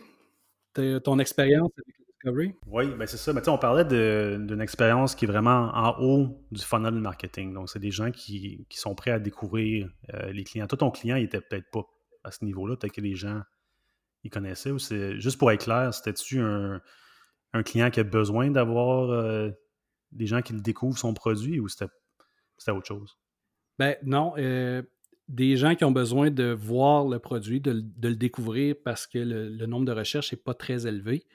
ton 1.03 1.19
expérience 1.19 1.71
avec 1.77 1.96
Discovery? 2.17 2.55
Oui, 2.65 2.87
ben 2.95 3.05
c'est 3.05 3.17
ça. 3.17 3.33
Mais 3.33 3.47
on 3.47 3.57
parlait 3.57 3.85
d'une 3.85 4.61
expérience 4.61 5.15
qui 5.15 5.25
est 5.25 5.27
vraiment 5.27 5.71
en 5.73 5.99
haut 5.99 6.43
du 6.51 6.61
funnel 6.61 6.95
marketing. 6.95 7.53
Donc, 7.53 7.69
c'est 7.69 7.79
des 7.79 7.91
gens 7.91 8.11
qui, 8.11 8.65
sont 8.71 8.95
prêts 8.95 9.11
à 9.11 9.19
découvrir 9.19 9.89
euh, 10.13 10.31
les 10.31 10.43
clients. 10.43 10.67
Toi, 10.67 10.77
ton 10.77 10.91
client, 10.91 11.15
il 11.15 11.25
était 11.25 11.41
peut-être 11.41 11.69
pas 11.71 11.85
à 12.23 12.31
ce 12.31 12.43
niveau-là. 12.43 12.75
Peut-être 12.75 12.93
que 12.93 13.01
les 13.01 13.15
gens, 13.15 13.41
ils 14.23 14.29
connaissaient. 14.29 14.71
Ou 14.71 14.79
c'est 14.79 15.19
juste 15.19 15.37
pour 15.37 15.51
être 15.51 15.63
clair, 15.63 15.93
c'était-tu 15.93 16.39
un, 16.39 16.81
client 17.65 17.89
qui 17.89 17.99
a 17.99 18.03
besoin 18.03 18.51
d'avoir 18.51 19.09
euh, 19.09 19.49
des 20.11 20.27
gens 20.27 20.43
qui 20.43 20.53
le 20.53 20.61
découvrent 20.61 20.97
son 20.97 21.15
produit 21.15 21.59
ou 21.59 21.67
c'était 21.67 21.87
autre 22.69 22.85
chose? 22.85 23.17
Ben 23.79 23.95
non. 24.03 24.33
Euh, 24.37 24.83
des 25.27 25.57
gens 25.57 25.75
qui 25.75 25.83
ont 25.83 25.91
besoin 25.91 26.31
de 26.31 26.51
voir 26.51 27.07
le 27.07 27.19
produit, 27.19 27.59
de, 27.59 27.83
le 28.01 28.15
découvrir 28.15 28.75
parce 28.83 29.07
que 29.07 29.17
le, 29.19 29.65
nombre 29.65 29.85
de 29.85 29.91
recherches 29.91 30.31
n'est 30.31 30.39
pas 30.39 30.53
très 30.53 30.87
élevé. 30.87 31.25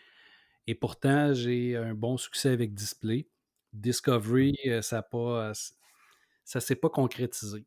Et 0.67 0.75
pourtant, 0.75 1.35
j'ai 1.35 1.77
un 1.77 1.95
bon 1.95 2.17
succès 2.17 2.51
avec 2.51 2.75
Display. 2.75 3.27
Discovery, 3.73 4.53
mmh. 4.65 4.69
euh, 4.69 4.83
ça 4.83 4.99
ne 4.99 5.03
pas, 5.03 5.53
ça 6.45 6.61
s'est 6.61 6.77
pas 6.77 6.91
concrétisé. 6.91 7.65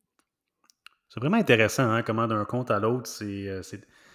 C'est 1.09 1.19
vraiment 1.19 1.37
intéressant 1.37 1.89
hein, 1.89 2.03
comment 2.03 2.27
d'un 2.27 2.45
compte 2.45 2.71
à 2.71 2.79
l'autre, 2.79 3.09
euh, 3.23 3.61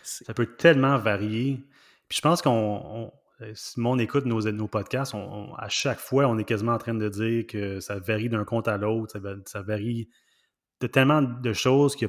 ça 0.02 0.34
peut 0.34 0.46
tellement 0.56 0.98
varier. 0.98 1.64
Puis 2.08 2.18
je 2.18 2.22
pense 2.22 2.42
qu'on, 2.42 3.12
euh, 3.40 3.52
si 3.54 3.80
monde 3.80 4.00
écoute 4.00 4.26
nos, 4.26 4.40
nos 4.52 4.68
podcasts, 4.68 5.14
à 5.14 5.68
chaque 5.68 5.98
fois, 5.98 6.26
on 6.26 6.38
est 6.38 6.44
quasiment 6.44 6.72
en 6.72 6.78
train 6.78 6.94
de 6.94 7.08
dire 7.08 7.46
que 7.46 7.80
ça 7.80 7.98
varie 7.98 8.28
d'un 8.28 8.44
compte 8.44 8.68
à 8.68 8.76
l'autre, 8.76 9.18
ça, 9.46 9.62
varie 9.62 10.08
de 10.80 10.86
tellement 10.86 11.22
de 11.22 11.52
choses 11.52 11.96
que 11.96 12.06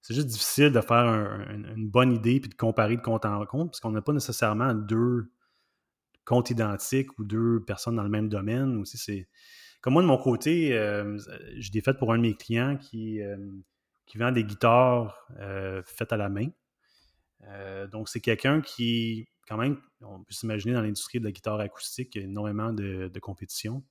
c'est 0.00 0.14
juste 0.14 0.28
difficile 0.28 0.72
de 0.72 0.80
faire 0.80 1.04
une 1.04 1.88
bonne 1.88 2.12
idée 2.12 2.40
puis 2.40 2.48
de 2.48 2.54
comparer 2.54 2.96
de 2.96 3.02
compte 3.02 3.24
en 3.24 3.44
compte 3.46 3.70
parce 3.70 3.80
qu'on 3.80 3.90
n'a 3.90 4.00
pas 4.00 4.12
nécessairement 4.12 4.72
deux 4.72 5.30
comptes 6.28 6.50
identiques 6.50 7.18
ou 7.18 7.24
deux 7.24 7.64
personnes 7.64 7.96
dans 7.96 8.02
le 8.02 8.08
même 8.08 8.28
domaine. 8.28 8.76
Aussi, 8.78 8.98
c'est 8.98 9.28
comme 9.80 9.94
moi 9.94 10.02
de 10.02 10.08
mon 10.08 10.18
côté, 10.18 10.76
euh, 10.76 11.18
j'ai 11.56 11.70
des 11.70 11.80
fêtes 11.80 11.98
pour 11.98 12.12
un 12.12 12.16
de 12.16 12.22
mes 12.22 12.34
clients 12.34 12.76
qui, 12.76 13.22
euh, 13.22 13.36
qui 14.06 14.18
vend 14.18 14.32
des 14.32 14.44
guitares 14.44 15.26
euh, 15.38 15.82
faites 15.84 16.12
à 16.12 16.16
la 16.16 16.28
main. 16.28 16.48
donc, 17.92 18.08
c'est 18.08 18.20
quelqu'un 18.20 18.60
qui, 18.60 19.28
quand 19.46 19.56
même, 19.56 19.80
on 20.00 20.18
peut 20.18 20.34
s'imaginer 20.34 20.74
dans 20.74 20.82
l'industrie 20.82 21.20
de 21.20 21.24
la 21.24 21.32
guitare 21.32 21.60
acoustique, 21.60 22.14
il 22.14 22.22
y 22.22 22.24
a 22.24 22.28
énormément 22.28 22.72
de, 22.72 23.08
de 23.08 23.20
compétition. 23.20 23.82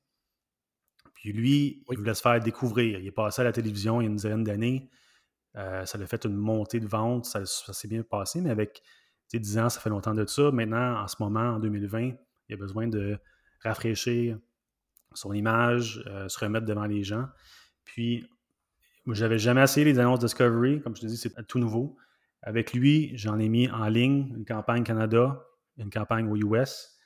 Puis 1.18 1.34
lui, 1.34 1.84
il 1.90 1.98
voulait 1.98 2.14
se 2.14 2.22
faire 2.22 2.40
découvrir. 2.40 3.00
Il 3.00 3.08
est 3.08 3.12
passé 3.12 3.42
à 3.42 3.46
la 3.46 3.52
télévision 3.52 4.00
il 4.00 4.04
y 4.04 4.08
a 4.08 4.10
une 4.10 4.18
dizaine 4.18 4.44
d'années. 4.44 4.90
Euh, 5.56 5.86
ça 5.86 5.98
l'a 5.98 6.06
fait 6.06 6.26
une 6.26 6.36
montée 6.36 6.80
de 6.80 6.88
vente. 6.88 7.26
Ça, 7.26 7.46
s'est 7.46 7.88
bien 7.88 8.04
passé, 8.04 8.40
mais 8.42 8.52
avec 8.52 8.84
10 9.34 9.58
ans, 9.58 9.70
ça 9.70 9.80
fait 9.80 9.90
longtemps 9.90 10.14
de 10.14 10.26
ça. 10.28 10.52
Maintenant, 10.52 11.02
en 11.02 11.08
ce 11.08 11.16
moment, 11.20 11.56
en 11.56 11.60
2020, 11.60 12.12
il 12.50 12.54
a 12.54 12.58
besoin 12.58 12.88
de 12.88 13.18
rafraîchir 13.64 14.38
son 15.14 15.34
image, 15.34 16.04
euh, 16.08 16.28
se 16.30 16.40
remettre 16.40 16.66
devant 16.66 16.86
les 16.86 17.04
gens. 17.04 17.28
Puis, 17.86 18.28
je 19.08 19.24
n'avais 19.24 19.40
jamais 19.40 19.64
essayé 19.64 19.86
les 19.86 20.00
annonces 20.00 20.20
Discovery. 20.20 20.82
Comme 20.82 20.96
je 20.96 21.02
te 21.02 21.06
dis, 21.08 21.18
c'est 21.18 21.34
tout 21.48 21.60
nouveau. 21.60 21.98
Avec 22.42 22.74
lui, 22.74 23.12
j'en 23.18 23.40
ai 23.40 23.50
mis 23.50 23.70
en 23.70 23.88
ligne 23.88 24.34
une 24.36 24.46
campagne 24.46 24.84
Canada, 24.84 25.44
une 25.78 25.90
campagne 25.90 26.30
aux 26.30 26.36
US. 26.36 26.98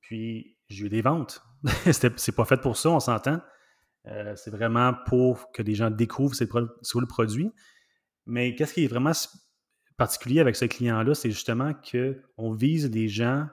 Puis, 0.00 0.58
j'ai 0.68 0.86
eu 0.86 0.88
des 0.88 1.02
ventes. 1.02 1.42
c'est 1.92 2.34
pas 2.34 2.44
fait 2.44 2.60
pour 2.60 2.76
ça, 2.76 2.90
on 2.90 3.00
s'entend. 3.00 3.40
Euh, 4.06 4.34
c'est 4.36 4.50
vraiment 4.50 4.94
pour 5.06 5.50
que 5.52 5.62
les 5.62 5.74
gens 5.74 5.90
découvrent 5.90 6.34
c'est 6.34 6.48
le 6.52 7.06
produit. 7.06 7.50
Mais 8.26 8.54
qu'est-ce 8.54 8.74
qui 8.74 8.84
est 8.84 8.88
vraiment 8.88 9.12
particulier 9.96 10.40
avec 10.40 10.56
ce 10.56 10.64
client-là, 10.64 11.14
c'est 11.14 11.30
justement 11.30 11.72
qu'on 11.74 12.52
vise 12.52 12.90
des 12.90 13.08
gens 13.08 13.48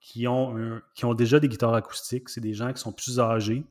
qui 0.00 0.26
ont, 0.26 0.80
qui 0.94 1.04
ont 1.04 1.14
déjà 1.14 1.38
des 1.38 1.48
guitares 1.48 1.74
acoustiques. 1.74 2.28
C'est 2.28 2.40
des 2.40 2.54
gens 2.54 2.72
qui 2.72 2.80
sont 2.80 2.92
plus 2.92 3.20
âgés. 3.20 3.64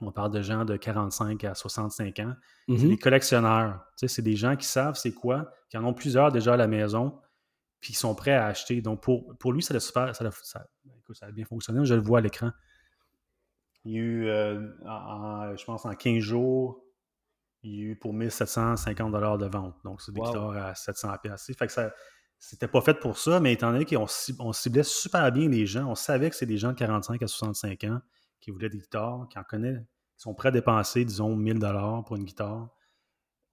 On 0.00 0.10
parle 0.10 0.32
de 0.32 0.42
gens 0.42 0.64
de 0.64 0.76
45 0.76 1.44
à 1.44 1.54
65 1.54 2.18
ans. 2.18 2.34
C'est 2.66 2.74
mm-hmm. 2.74 2.88
des 2.88 2.98
collectionneurs. 2.98 3.84
c'est 3.96 4.22
des 4.22 4.36
gens 4.36 4.56
qui 4.56 4.66
savent 4.66 4.96
c'est 4.96 5.12
quoi, 5.12 5.50
qui 5.70 5.78
en 5.78 5.84
ont 5.84 5.94
plusieurs 5.94 6.32
déjà 6.32 6.54
à 6.54 6.56
la 6.56 6.66
maison, 6.66 7.18
puis 7.80 7.92
qui 7.92 7.98
sont 7.98 8.14
prêts 8.14 8.32
à 8.32 8.46
acheter. 8.46 8.82
Donc, 8.82 9.02
pour, 9.02 9.36
pour 9.38 9.52
lui, 9.52 9.62
ça 9.62 9.74
a, 9.74 9.80
super, 9.80 10.14
ça, 10.14 10.30
ça, 10.42 10.66
ça 11.12 11.26
a 11.26 11.30
bien 11.30 11.44
fonctionné. 11.44 11.84
Je 11.84 11.94
le 11.94 12.02
vois 12.02 12.18
à 12.18 12.22
l'écran. 12.22 12.50
Il 13.84 13.92
y 13.92 13.96
a 13.96 14.00
eu, 14.00 14.28
euh, 14.28 15.56
je 15.56 15.64
pense, 15.64 15.84
en 15.84 15.94
15 15.94 16.18
jours, 16.18 16.82
il 17.62 17.74
y 17.74 17.80
a 17.80 17.84
eu 17.84 17.96
pour 17.96 18.12
1750 18.12 19.12
de 19.38 19.46
vente. 19.46 19.76
Donc, 19.84 20.02
c'est 20.02 20.12
des 20.12 20.20
guitares 20.20 20.56
à 20.56 20.74
700 20.74 21.14
Fait 21.56 21.66
que 21.66 21.72
ça, 21.72 21.92
c'était 22.38 22.68
pas 22.68 22.80
fait 22.80 22.94
pour 23.00 23.18
ça, 23.18 23.40
mais 23.40 23.52
étant 23.52 23.72
donné 23.72 23.84
qu'on 23.84 24.06
on 24.38 24.52
ciblait 24.52 24.82
super 24.82 25.32
bien 25.32 25.48
les 25.48 25.66
gens, 25.66 25.86
on 25.86 25.94
savait 25.94 26.30
que 26.30 26.36
c'est 26.36 26.46
des 26.46 26.58
gens 26.58 26.72
de 26.72 26.78
45 26.78 27.22
à 27.22 27.26
65 27.26 27.84
ans 27.84 28.00
qui 28.40 28.50
voulaient 28.50 28.68
des 28.68 28.78
guitares, 28.78 29.26
qui 29.30 29.38
en 29.38 29.44
connaissent, 29.44 29.80
qui 30.16 30.22
sont 30.22 30.34
prêts 30.34 30.48
à 30.48 30.52
dépenser, 30.52 31.04
disons, 31.04 31.34
1000 31.34 31.58
pour 32.06 32.16
une 32.16 32.24
guitare. 32.24 32.68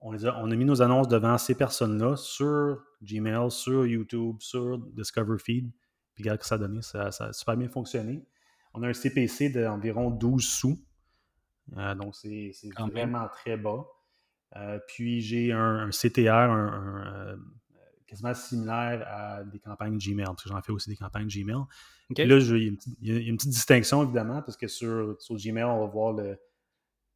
On, 0.01 0.13
a, 0.13 0.35
on 0.41 0.51
a 0.51 0.55
mis 0.55 0.65
nos 0.65 0.81
annonces 0.81 1.07
devant 1.07 1.37
ces 1.37 1.55
personnes-là 1.55 2.17
sur 2.17 2.83
Gmail, 3.01 3.51
sur 3.51 3.85
YouTube, 3.85 4.37
sur 4.39 4.77
Discover 4.77 5.37
Feed. 5.37 5.71
Puis 6.13 6.23
regarde 6.23 6.39
que 6.39 6.45
ça 6.45 6.55
a 6.55 6.57
donné, 6.57 6.81
ça, 6.81 7.11
ça 7.11 7.25
a 7.25 7.33
super 7.33 7.55
bien 7.55 7.69
fonctionné. 7.69 8.25
On 8.73 8.83
a 8.83 8.87
un 8.87 8.93
CPC 8.93 9.49
d'environ 9.49 10.09
12 10.11 10.43
sous. 10.43 10.79
Euh, 11.77 11.95
donc, 11.95 12.15
c'est 12.15 12.51
vraiment 12.91 13.27
très 13.27 13.57
bas. 13.57 13.85
Euh, 14.55 14.79
puis, 14.87 15.21
j'ai 15.21 15.51
un, 15.51 15.89
CTR 15.89 16.51
euh, 16.51 17.35
quasiment 18.11 18.33
similaire 18.33 19.07
à 19.07 19.41
des 19.45 19.59
campagnes 19.59 19.97
Gmail, 19.97 20.25
parce 20.25 20.43
que 20.43 20.49
j'en 20.49 20.61
fais 20.61 20.73
aussi 20.73 20.89
des 20.89 20.97
campagnes 20.97 21.27
Gmail. 21.27 21.55
Là, 21.55 22.37
il 22.39 22.77
y, 23.01 23.11
a 23.13 23.19
une 23.19 23.37
petite 23.37 23.51
distinction, 23.51 24.03
évidemment, 24.03 24.41
parce 24.41 24.57
que 24.57 24.67
sur, 24.67 25.15
sur 25.19 25.35
Gmail, 25.37 25.63
on 25.63 25.79
va 25.79 25.85
voir 25.85 26.11
le. 26.11 26.37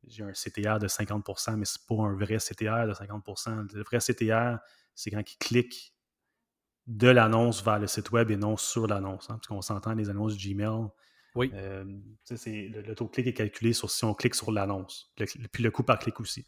J'ai 0.08 0.23
un 0.23 0.31
CTR 0.31 0.79
de 0.79 0.88
50%, 0.88 1.58
mais 1.58 1.65
c'est 1.65 1.86
pas 1.86 1.95
un 1.95 2.15
vrai 2.15 2.38
CTR 2.38 2.88
de 2.88 2.93
50%. 2.93 3.73
Le 3.73 3.84
vrai 3.84 3.97
CTR, 3.97 4.60
c'est 4.93 5.12
quand 5.12 5.19
ils 5.19 5.38
cliquent 5.38 5.93
de 6.88 7.08
l'annonce 7.10 7.62
vers 7.62 7.79
le 7.79 7.88
site 7.88 8.12
web 8.12 8.31
et 8.31 8.38
non 8.38 8.55
sur 8.55 8.88
l'annonce. 8.88 9.29
Hein, 9.29 9.36
parce 9.36 9.47
qu'on 9.47 9.62
s'entend, 9.62 9.95
les 9.95 10.10
annonces 10.10 10.38
Gmail, 10.38 10.88
oui. 11.34 11.51
Euh, 11.53 11.84
le, 11.84 12.81
le, 12.81 12.95
taux 12.95 13.05
de 13.05 13.10
clic 13.10 13.27
est 13.27 13.34
calculé 13.34 13.73
sur 13.73 13.91
si 13.91 14.05
on 14.05 14.13
clique 14.13 14.36
sur 14.36 14.53
l'annonce, 14.53 15.12
puis 15.51 15.63
le 15.63 15.71
coût 15.71 15.84
par 15.84 15.99
clic 15.99 16.21
aussi. 16.21 16.45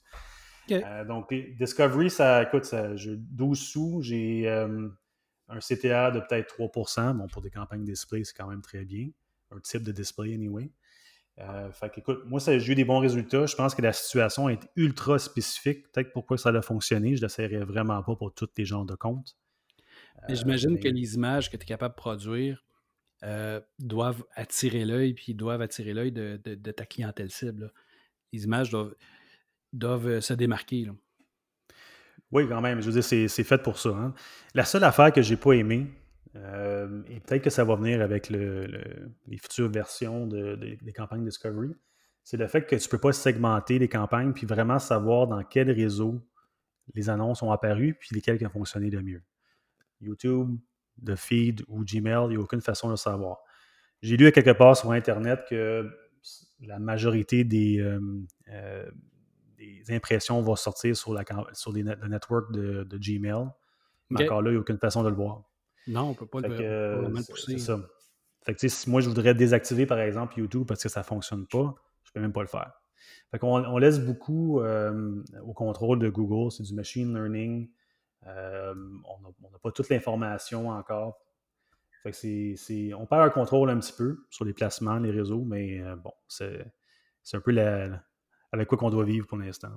Euh, 0.72 1.06
donc, 1.06 1.34
Discovery, 1.34 2.10
ça 2.10 2.46
coûte 2.46 2.66
ça, 2.66 2.94
12 2.96 3.60
sous. 3.60 4.02
J'ai 4.02 4.48
euh, 4.48 4.90
un 5.48 5.60
CTA 5.60 6.12
de 6.12 6.20
peut-être 6.20 6.56
3% 6.58 7.18
Bon, 7.18 7.28
pour 7.28 7.42
des 7.42 7.50
campagnes 7.50 7.84
display, 7.84 8.24
c'est 8.24 8.36
quand 8.36 8.48
même 8.48 8.62
très 8.62 8.86
bien. 8.86 9.10
Un 9.52 9.60
type 9.60 9.84
de 9.84 9.92
display, 9.92 10.34
anyway. 10.34 10.72
fait 11.72 11.98
écoute, 11.98 12.24
moi, 12.26 12.40
j'ai 12.40 12.72
eu 12.72 12.76
des 12.76 12.86
bons 12.86 13.00
résultats. 13.00 13.46
Je 13.46 13.56
pense 13.56 13.76
que 13.76 13.82
la 13.82 13.94
situation 13.94 14.50
est 14.50 14.68
ultra 14.76 15.20
spécifique. 15.20 15.92
Peut-être 15.92 16.12
pourquoi 16.12 16.38
ça 16.38 16.50
a 16.50 16.62
fonctionné. 16.62 17.16
Je 17.16 17.22
ne 17.22 17.28
l'essayerai 17.28 17.64
vraiment 17.64 18.02
pas 18.04 18.16
pour 18.16 18.34
tous 18.34 18.50
les 18.58 18.66
genres 18.66 18.86
de 18.86 18.96
comptes. 18.96 19.38
J'imagine 20.30 20.80
que 20.80 20.88
les 20.88 21.16
images 21.16 21.50
que 21.50 21.56
tu 21.56 21.64
es 21.64 21.66
capable 21.66 21.94
de 21.94 22.00
produire, 22.00 22.68
euh, 23.24 23.60
doivent 23.80 24.24
attirer 24.36 24.86
l'œil, 24.86 25.16
puis 25.16 25.34
doivent 25.34 25.62
attirer 25.64 25.96
l'œil 25.96 26.12
de, 26.12 26.38
ta 26.72 26.86
clientèle 26.86 27.32
cible. 27.32 27.74
Les 28.32 28.44
images 28.44 28.70
doivent, 28.70 28.94
doivent 29.78 30.08
euh, 30.08 30.22
se 30.22 30.34
démarquer. 30.34 30.90
Oui, 32.32 32.48
quand 32.48 32.62
même. 32.62 32.82
Je 32.82 32.90
veux 32.90 33.02
dire, 33.02 33.04
c'est 33.04 33.44
fait 33.44 33.62
pour 33.62 33.80
ça. 33.80 33.90
Hein. 33.90 34.14
La 34.54 34.66
seule 34.66 34.84
affaire 34.84 35.12
que 35.14 35.22
j'ai 35.22 35.38
pas 35.38 35.54
aimée, 35.54 35.88
euh, 36.36 37.02
et 37.10 37.20
peut-être 37.20 37.44
que 37.44 37.50
ça 37.50 37.64
va 37.64 37.76
venir 37.76 38.02
avec 38.02 38.30
les 38.30 39.38
futures 39.42 39.70
versions 39.70 40.28
des 40.28 40.94
campagnes 40.94 41.24
Discovery, 41.24 41.74
c'est 42.24 42.38
le 42.38 42.48
fait 42.48 42.66
que 42.66 42.76
tu 42.76 42.86
ne 42.86 42.90
peux 42.90 42.98
pas 42.98 43.14
segmenter 43.14 43.80
les 43.80 43.88
campagnes 43.88 44.34
puis 44.34 44.46
vraiment 44.46 44.80
savoir 44.80 45.28
dans 45.28 45.42
quel 45.44 45.72
réseau 45.72 46.22
les 46.94 47.10
annonces 47.10 47.42
ont 47.42 47.52
apparu 47.52 47.96
puis 47.98 48.10
lesquelles 48.14 48.46
ont 48.46 48.50
fonctionné 48.50 48.90
le 48.90 49.02
mieux. 49.02 49.24
YouTube, 50.02 50.58
de 50.98 51.16
feed 51.16 51.64
ou 51.70 51.86
Gmail, 51.86 52.26
il 52.26 52.30
n'y 52.32 52.36
a 52.36 52.40
aucune 52.40 52.60
façon 52.60 52.88
de 52.88 52.94
le 52.94 52.98
savoir. 52.98 53.38
J'ai 54.02 54.18
lu 54.18 54.28
à 54.28 54.32
quelque 54.32 54.52
part 54.52 54.76
sur 54.76 54.92
Internet 54.92 55.46
que 55.50 55.90
la 56.60 56.80
majorité 56.80 57.46
des, 57.46 57.80
euh, 57.80 58.92
des 59.58 59.84
impressions 59.90 60.42
vont 60.42 60.56
sortir 60.56 60.96
sur, 60.96 61.14
la, 61.14 61.24
sur 61.54 61.72
le 61.72 62.08
network 62.08 62.52
de, 62.52 62.98
Gmail. 62.98 63.48
Mais 64.10 64.24
encore 64.24 64.42
là, 64.42 64.52
il 64.52 64.54
n'y 64.54 64.58
a 64.58 64.62
aucune 64.62 64.78
façon 64.78 65.04
de 65.04 65.10
le 65.10 65.16
voir. 65.16 65.44
Non, 65.88 66.04
on 66.04 66.10
ne 66.10 66.16
peut 66.16 66.26
pas 66.26 66.42
le, 66.42 67.10
pousser. 67.30 67.54
C'est 67.54 67.60
ça. 67.60 67.80
Fait 68.44 68.56
que, 68.56 68.68
si 68.68 68.90
moi, 68.90 69.02
je 69.02 69.10
voudrais 69.10 69.34
désactiver, 69.34 69.86
par 69.86 70.00
exemple, 70.00 70.40
YouTube 70.40 70.66
parce 70.68 70.82
que 70.82 70.90
ça 70.90 71.02
ne 71.02 71.06
fonctionne 71.06 71.48
pas, 71.48 71.76
je 72.04 72.12
peux 72.14 72.20
même 72.20 72.34
pas 72.34 72.42
le 72.42 72.48
faire. 72.48 72.72
Fait 73.32 73.40
qu'on 73.40 73.66
on 73.66 73.78
laisse 73.78 74.00
beaucoup 74.00 74.62
euh, 74.62 75.22
au 75.44 75.54
contrôle 75.54 76.00
de 76.00 76.10
Google, 76.10 76.52
c'est 76.52 76.64
du 76.64 76.74
machine 76.74 77.14
learning. 77.14 77.70
Euh, 78.26 78.74
on 79.06 79.50
n'a 79.52 79.60
pas 79.62 79.72
toute 79.72 79.90
l'information 79.90 80.70
encore. 80.70 81.20
Fait 82.04 82.12
que 82.12 82.94
on 82.94 83.06
perd 83.06 83.22
un 83.24 83.30
contrôle 83.30 83.70
un 83.70 83.80
petit 83.80 83.94
peu 83.94 84.26
sur 84.30 84.46
les 84.46 84.54
placements, 84.54 84.98
les 84.98 85.12
réseaux, 85.12 85.44
mais 85.44 85.82
euh, 85.82 85.96
bon, 85.96 86.14
c'est, 86.28 86.66
un 87.34 87.42
peu 87.42 87.52
avec 88.52 88.68
quoi 88.68 88.78
qu'on 88.78 88.90
doit 88.90 89.06
vivre 89.06 89.28
pour 89.28 89.38
l'instant. 89.38 89.72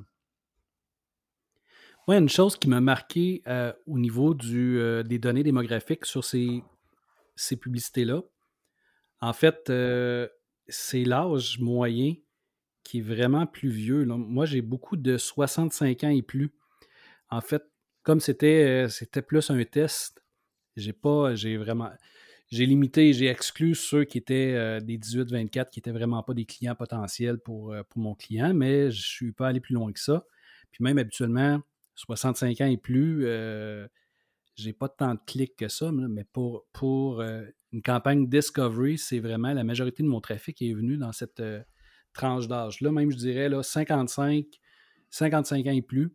Oui, 2.09 2.17
une 2.17 2.29
chose 2.29 2.57
qui 2.57 2.69
m'a 2.69 2.81
marqué 2.81 3.43
au 3.87 3.99
niveau 3.99 4.35
du, 4.35 4.81
des 5.05 5.19
données 5.19 5.43
démographiques 5.43 6.07
sur 6.07 6.25
ces, 6.25 6.63
ces 7.37 7.57
publicités-là, 7.57 8.23
en 9.21 9.33
fait, 9.33 9.71
c'est 10.69 11.05
l'âge 11.05 11.59
moyen 11.61 12.15
qui 12.83 12.99
est 12.99 13.03
vraiment 13.03 13.47
plus 13.47 13.69
vieux. 13.69 14.05
Moi, 14.05 14.47
j'ai 14.47 14.63
beaucoup 14.63 14.97
de 14.97 15.19
65 15.19 16.05
ans 16.05 16.09
et 16.09 16.23
plus. 16.23 16.53
En 17.29 17.41
fait, 17.41 17.63
comme 18.03 18.21
c'était, 18.21 18.89
c'était 18.89 19.23
plus 19.23 19.51
un 19.51 19.63
test, 19.65 20.25
j'ai 20.77 20.93
pas, 20.93 21.35
j'ai 21.35 21.57
vraiment, 21.57 21.91
j'ai 22.51 22.67
limité, 22.67 23.13
j'ai 23.13 23.27
exclu 23.27 23.75
ceux 23.75 24.05
qui 24.05 24.19
étaient 24.19 24.81
des 24.81 24.99
18-24 24.99 25.71
qui 25.71 25.79
n'étaient 25.79 25.93
vraiment 25.93 26.23
pas 26.23 26.35
des 26.35 26.45
clients 26.45 26.75
potentiels 26.75 27.39
pour, 27.39 27.75
pour 27.89 28.03
mon 28.03 28.15
client, 28.15 28.53
mais 28.55 28.91
je 28.91 28.99
ne 28.99 29.03
suis 29.03 29.33
pas 29.33 29.49
allé 29.49 29.61
plus 29.61 29.75
loin 29.75 29.93
que 29.93 30.01
ça. 30.01 30.25
Puis 30.73 30.83
même 30.83 30.99
habituellement, 30.99 31.61
65 31.95 32.61
ans 32.61 32.67
et 32.67 32.77
plus, 32.77 33.25
j'ai 34.57 34.73
pas 34.73 34.89
tant 34.89 35.15
de 35.15 35.21
clics 35.27 35.57
que 35.57 35.69
ça, 35.69 35.93
mais 35.93 36.25
pour, 36.25 36.67
pour 36.73 37.23
une 37.73 37.83
campagne 37.83 38.29
Discovery, 38.29 38.99
c'est 38.99 39.21
vraiment 39.21 39.53
la 39.53 39.65
majorité 39.65 40.03
de 40.03 40.09
mon 40.09 40.21
trafic 40.21 40.61
est 40.63 40.75
venu 40.75 40.97
dans 40.97 41.13
cette 41.13 41.41
euh, 41.41 41.63
tranche 42.13 42.49
d'âge-là. 42.49 42.91
Même, 42.91 43.11
je 43.11 43.17
dirais, 43.17 43.49
là, 43.49 43.63
55, 43.63 44.47
55 45.11 45.67
ans 45.67 45.71
et 45.71 45.83
plus. 45.83 46.15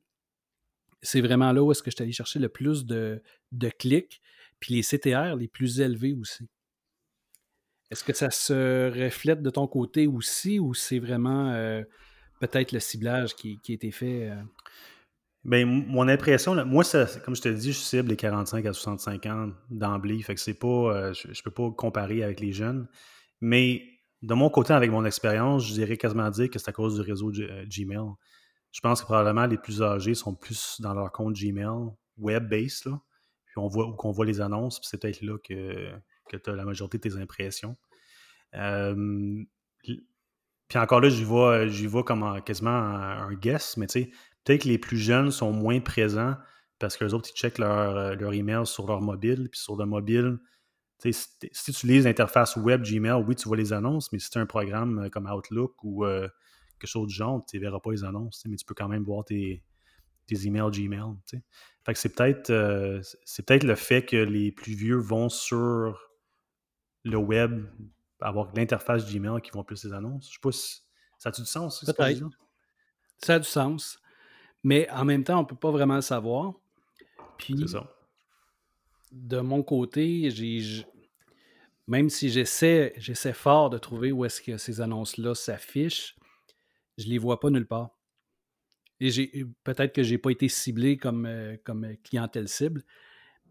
C'est 1.02 1.22
vraiment 1.22 1.52
là 1.52 1.64
où 1.64 1.72
est-ce 1.72 1.84
que 1.84 1.92
je 1.92 1.96
suis 1.96 2.04
allé 2.04 2.12
chercher 2.12 2.40
le 2.40 2.50
plus 2.50 2.86
de, 2.86 3.22
clics. 3.80 4.22
Puis 4.60 4.74
les 4.74 4.82
CTR 4.82 5.36
les 5.36 5.48
plus 5.48 5.80
élevés 5.80 6.14
aussi. 6.14 6.48
Est-ce 7.92 8.04
que 8.04 8.14
ça 8.14 8.32
se 8.32 8.90
reflète 9.06 9.42
de 9.42 9.50
ton 9.50 9.68
côté 9.68 10.08
aussi 10.08 10.60
ou 10.60 10.74
c'est 10.74 11.00
vraiment 11.00 11.52
euh, 11.52 11.84
peut-être 12.40 12.72
le 12.72 12.80
ciblage 12.80 13.36
qui, 13.36 13.60
a 13.70 13.72
été 13.72 13.92
fait? 13.92 14.30
Euh? 14.30 14.42
Bien, 15.44 15.66
mon 15.66 16.08
impression, 16.08 16.66
moi, 16.66 16.84
comme 17.24 17.36
je 17.36 17.42
te 17.42 17.50
dis, 17.50 17.72
je 17.72 17.78
cible 17.78 18.10
les 18.10 18.16
45 18.16 18.66
à 18.66 18.74
65 18.74 19.26
ans 19.28 19.52
d'emblée. 19.70 20.20
Fait 20.24 20.34
que 20.34 20.42
c'est 20.42 20.56
pas. 20.56 20.68
Euh, 20.68 21.14
je, 21.14 21.28
ne 21.28 21.34
peux 21.44 21.52
pas 21.52 21.70
comparer 21.72 22.24
avec 22.24 22.40
les 22.40 22.52
jeunes. 22.52 22.88
Mais 23.42 23.84
de 24.24 24.34
mon 24.34 24.50
côté, 24.50 24.74
avec 24.74 24.90
mon 24.90 25.06
expérience, 25.06 25.68
je 25.68 25.74
dirais 25.74 25.98
quasiment 25.98 26.32
dire 26.32 26.50
que 26.50 26.58
c'est 26.58 26.70
à 26.70 26.74
cause 26.74 26.96
du 26.96 27.02
réseau 27.02 27.32
Gmail. 27.32 28.14
Je 28.72 28.82
pense 28.82 29.02
que 29.02 29.06
probablement 29.06 29.46
les 29.46 29.58
plus 29.58 29.84
âgés 29.84 30.16
sont 30.16 30.34
plus 30.34 30.82
dans 30.82 30.96
leur 30.96 31.12
compte 31.12 31.36
Gmail, 31.36 31.92
web-based, 32.18 32.88
là. 32.88 33.00
On 33.58 33.68
voit, 33.68 33.88
où 33.88 33.94
qu'on 33.94 34.12
voit 34.12 34.26
les 34.26 34.42
annonces, 34.42 34.80
puis 34.80 34.88
c'est 34.90 35.02
peut-être 35.02 35.22
là 35.22 35.38
que, 35.38 35.92
que 36.30 36.38
tu 36.38 36.50
as 36.50 36.56
la 36.56 36.66
majorité 36.66 36.98
de 36.98 37.04
tes 37.04 37.20
impressions. 37.20 37.76
Puis 38.52 40.80
encore 40.80 41.02
là, 41.02 41.10
j'y 41.10 41.24
vois, 41.24 41.66
vois 41.66 42.04
comme 42.04 42.42
quasiment 42.44 42.72
un, 42.72 43.28
un 43.28 43.34
guess, 43.34 43.78
mais 43.78 43.88
tu 43.88 44.04
sais, 44.04 44.12
peut-être 44.44 44.64
que 44.64 44.68
les 44.68 44.78
plus 44.78 44.98
jeunes 44.98 45.32
sont 45.32 45.52
moins 45.52 45.80
présents 45.80 46.36
parce 46.80 46.98
que 46.98 47.06
les 47.06 47.14
autres, 47.14 47.30
ils 47.34 47.38
checkent 47.38 47.58
leur, 47.58 48.16
leur 48.16 48.34
email 48.34 48.66
sur 48.66 48.88
leur 48.88 49.02
mobile. 49.02 49.50
Puis 49.52 49.60
sur 49.60 49.78
le 49.78 49.86
mobile, 49.86 50.40
si, 51.00 51.14
si 51.14 51.64
tu 51.66 51.72
utilises 51.72 52.06
l'interface 52.06 52.56
web 52.56 52.84
Gmail, 52.84 53.24
oui, 53.28 53.36
tu 53.36 53.48
vois 53.48 53.58
les 53.58 53.74
annonces, 53.74 54.12
mais 54.12 54.20
si 54.20 54.30
tu 54.30 54.38
as 54.38 54.42
un 54.42 54.46
programme 54.46 55.06
euh, 55.06 55.10
comme 55.10 55.28
Outlook 55.28 55.76
ou 55.84 56.06
euh, 56.06 56.28
quelque 56.80 56.90
chose 56.90 57.08
du 57.08 57.14
genre, 57.14 57.46
tu 57.46 57.58
ne 57.58 57.62
verras 57.62 57.80
pas 57.80 57.92
les 57.92 58.04
annonces, 58.04 58.44
mais 58.46 58.58
tu 58.58 58.66
peux 58.66 58.74
quand 58.74 58.88
même 58.88 59.04
voir 59.04 59.26
tes, 59.26 59.64
tes 60.28 60.48
emails 60.48 60.72
Gmail. 60.72 61.16
Fait 61.86 61.94
que 61.94 62.00
c'est 62.00 62.16
peut-être 62.16 63.02
c'est 63.26 63.46
peut-être 63.46 63.64
le 63.64 63.76
fait 63.76 64.06
que 64.06 64.18
les 64.18 64.52
plus 64.52 64.74
vieux 64.74 64.98
vont 64.98 65.30
sur 65.30 66.00
le 67.04 67.18
web 67.18 67.66
avoir 68.20 68.52
l'interface 68.56 69.12
Gmail 69.12 69.42
qui 69.42 69.52
vont 69.52 69.64
plus 69.64 69.84
les 69.86 69.94
annonces. 69.94 70.28
Je 70.28 70.34
sais 70.34 70.40
pas 70.42 70.52
si 70.52 70.82
ça 71.18 71.30
a 71.30 71.32
du 71.32 71.46
sens? 71.46 71.84
Peut-être. 71.86 72.30
Ça 73.24 73.36
a 73.36 73.40
du 73.40 73.48
sens. 73.48 74.00
Mais 74.64 74.90
en 74.90 75.06
même 75.06 75.24
temps, 75.24 75.38
on 75.40 75.44
ne 75.44 75.48
peut 75.48 75.56
pas 75.56 75.72
vraiment 75.72 75.96
le 75.96 76.02
savoir. 76.02 76.54
Puis, 77.38 77.56
de 79.12 79.40
mon 79.40 79.62
côté, 79.62 80.32
j'ai, 80.32 80.86
même 81.88 82.10
si 82.10 82.30
j'essaie, 82.30 82.94
j'essaie 82.98 83.34
fort 83.34 83.70
de 83.70 83.78
trouver 83.78 84.12
où 84.12 84.26
est-ce 84.26 84.42
que 84.42 84.58
ces 84.58 84.82
annonces-là 84.82 85.36
s'affichent, 85.36 86.16
je 86.98 87.06
ne 87.06 87.12
les 87.12 87.18
vois 87.18 87.40
pas 87.40 87.50
nulle 87.50 87.68
part. 87.68 87.92
Et 89.00 89.10
j'ai, 89.10 89.46
peut-être 89.64 89.94
que 89.94 90.04
je 90.04 90.12
n'ai 90.12 90.18
pas 90.18 90.32
été 90.32 90.48
ciblé 90.48 90.98
comme, 90.98 91.26
euh, 91.26 91.58
comme 91.64 91.88
clientèle 92.04 92.48
cible, 92.48 92.84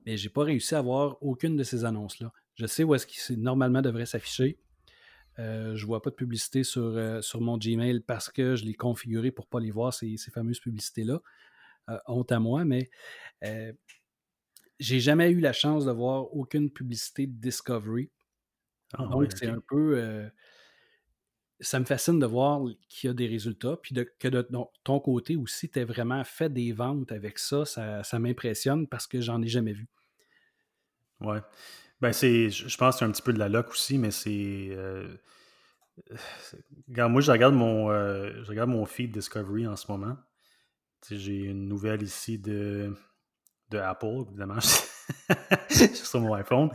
mais 0.07 0.17
je 0.17 0.27
n'ai 0.27 0.33
pas 0.33 0.45
réussi 0.45 0.75
à 0.75 0.81
voir 0.81 1.19
aucune 1.23 1.57
de 1.57 1.63
ces 1.63 1.85
annonces-là. 1.85 2.33
Je 2.55 2.67
sais 2.67 2.85
où 2.85 2.95
est-ce 2.95 3.07
que 3.07 3.35
normalement 3.35 3.83
devrait 3.83 4.07
s'afficher. 4.07 4.59
Euh, 5.39 5.75
je 5.75 5.83
ne 5.83 5.87
vois 5.87 6.01
pas 6.01 6.11
de 6.11 6.15
publicité 6.15 6.63
sur, 6.63 6.83
euh, 6.83 7.21
sur 7.21 7.41
mon 7.41 7.59
Gmail 7.59 8.01
parce 8.01 8.31
que 8.31 8.55
je 8.55 8.65
l'ai 8.65 8.75
configuré 8.75 9.33
pour 9.33 9.47
ne 9.47 9.51
pas 9.51 9.61
les 9.61 9.71
voir, 9.71 9.93
ces, 9.93 10.17
fameuses 10.33 10.61
publicités-là. 10.61 11.21
Euh, 11.91 11.99
honte 12.07 12.33
à 12.33 12.39
moi, 12.39 12.65
mais 12.65 12.91
j'ai 14.81 15.01
jamais 15.01 15.31
eu 15.31 15.41
la 15.41 15.53
chance 15.53 15.85
de 15.85 15.91
voir 15.91 16.35
aucune 16.35 16.71
publicité 16.71 17.27
de 17.27 17.33
Discovery. 17.33 18.11
Ah, 18.95 19.07
Donc, 19.07 19.33
c'est 19.35 19.49
un 19.49 19.61
peu. 19.61 20.31
Ça 21.61 21.79
me 21.79 21.85
fascine 21.85 22.19
de 22.19 22.27
voir 22.27 22.61
qu'il 22.89 23.09
y 23.09 23.11
a 23.11 23.15
des 23.15 23.27
résultats, 23.27 23.77
puis 23.81 23.95
que 24.19 24.29
de 24.29 24.47
ton 24.83 25.01
côté 25.01 25.37
aussi, 25.37 25.71
tu 25.71 25.79
as 25.79 25.85
vraiment 25.85 26.23
fait 26.25 26.53
des 26.53 26.73
ventes 26.73 27.13
avec 27.13 27.39
ça. 27.39 27.65
Ça, 27.65 28.03
ça 28.03 28.19
m'impressionne 28.19 28.87
parce 28.87 29.07
que 29.07 29.21
j'en 29.21 29.41
ai 29.43 29.49
jamais 29.49 29.73
vu. 29.73 29.89
Ouais. 31.21 31.41
Ben, 32.01 32.13
c'est, 32.13 32.51
je 32.51 32.77
pense 32.77 32.97
que 32.97 32.99
c'est 32.99 33.05
un 33.05 33.11
petit 33.11 33.23
peu 33.23 33.33
de 33.33 33.39
la 33.39 33.49
luck 33.49 33.71
aussi, 33.71 33.99
mais 33.99 34.11
c'est. 34.11 34.69
Euh, 34.71 35.17
moi, 36.89 37.21
je 37.21 37.31
regarde, 37.31 37.55
mon, 37.55 37.91
euh, 37.91 38.43
je 38.43 38.49
regarde 38.49 38.71
mon 38.71 38.85
feed 38.85 39.13
Discovery 39.13 39.67
en 39.67 39.77
ce 39.77 39.91
moment. 39.91 40.17
J'ai 41.11 41.45
une 41.45 41.69
nouvelle 41.69 42.03
ici 42.03 42.39
de, 42.39 42.95
de 43.71 43.79
Apple, 43.79 44.25
évidemment, 44.29 44.61
sur 45.71 46.21
mon 46.21 46.35
iPhone. 46.35 46.71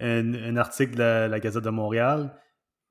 Un, 0.00 0.56
article 0.56 0.96
de 0.96 1.28
la, 1.28 1.40
Gazette 1.40 1.64
de 1.64 1.70
Montréal. 1.70 2.34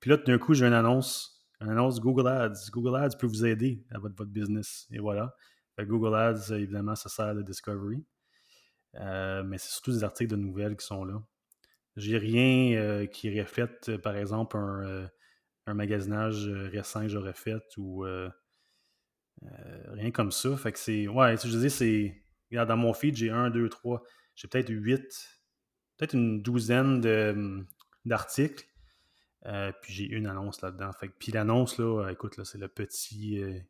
Puis 0.05 0.11
là, 0.11 0.17
d'un 0.17 0.37
coup, 0.37 0.53
j'ai 0.53 0.67
une 0.67 0.73
annonce. 0.73 1.43
Une 1.59 1.71
annonce 1.71 1.99
Google 1.99 2.27
Ads. 2.27 2.69
Google 2.71 2.95
Ads 2.95 3.17
peut 3.17 3.25
vous 3.25 3.43
aider 3.43 3.83
à 3.89 3.97
votre, 3.97 4.13
votre 4.15 4.29
business. 4.29 4.85
Et 4.91 4.99
voilà. 4.99 5.33
Google 5.79 6.13
Ads, 6.13 6.53
évidemment, 6.53 6.93
ça 6.93 7.09
sert 7.09 7.33
de 7.33 7.41
Discovery. 7.41 8.05
Euh, 8.99 9.41
mais 9.41 9.57
c'est 9.57 9.71
surtout 9.71 9.91
des 9.93 10.03
articles 10.03 10.29
de 10.29 10.35
nouvelles 10.35 10.77
qui 10.77 10.85
sont 10.85 11.05
là. 11.05 11.23
J'ai 11.95 12.19
rien 12.19 12.77
euh, 12.77 13.07
qui 13.07 13.41
reflète, 13.41 13.89
euh, 13.89 13.97
par 13.97 14.15
exemple, 14.15 14.57
un, 14.57 15.09
euh, 15.67 15.73
magasinage 15.73 16.49
récent 16.49 17.01
que 17.01 17.07
j'aurais 17.07 17.33
fait 17.33 17.63
ou 17.77 18.05
rien 19.87 20.11
comme 20.11 20.31
ça. 20.31 20.55
Fait 20.55 20.71
que 20.71 20.77
c'est. 20.77 21.07
Ouais, 21.07 21.35
je 21.35 21.57
dis, 21.57 21.71
c'est. 21.71 22.23
Regarde, 22.51 22.69
dans 22.69 22.77
mon 22.77 22.93
feed, 22.93 23.15
j'ai 23.15 23.31
un, 23.31 23.49
deux, 23.49 23.69
trois. 23.69 24.03
J'ai 24.35 24.47
peut-être 24.47 24.69
huit, 24.69 25.41
peut-être 25.97 26.13
une 26.13 26.43
douzaine 26.43 27.03
hum, 27.07 27.65
d'articles. 29.45 29.79
puis 29.81 29.93
j'ai 29.93 30.05
une 30.05 30.27
annonce 30.27 30.61
là-dedans. 30.61 30.91
Fait 30.93 31.09
puis 31.09 31.31
l'annonce, 31.31 31.77
là, 31.77 32.09
écoute, 32.09 32.37
là, 32.37 32.45
c'est 32.45 32.57
le 32.57 32.67
petit. 32.67 33.35
il 33.35 33.65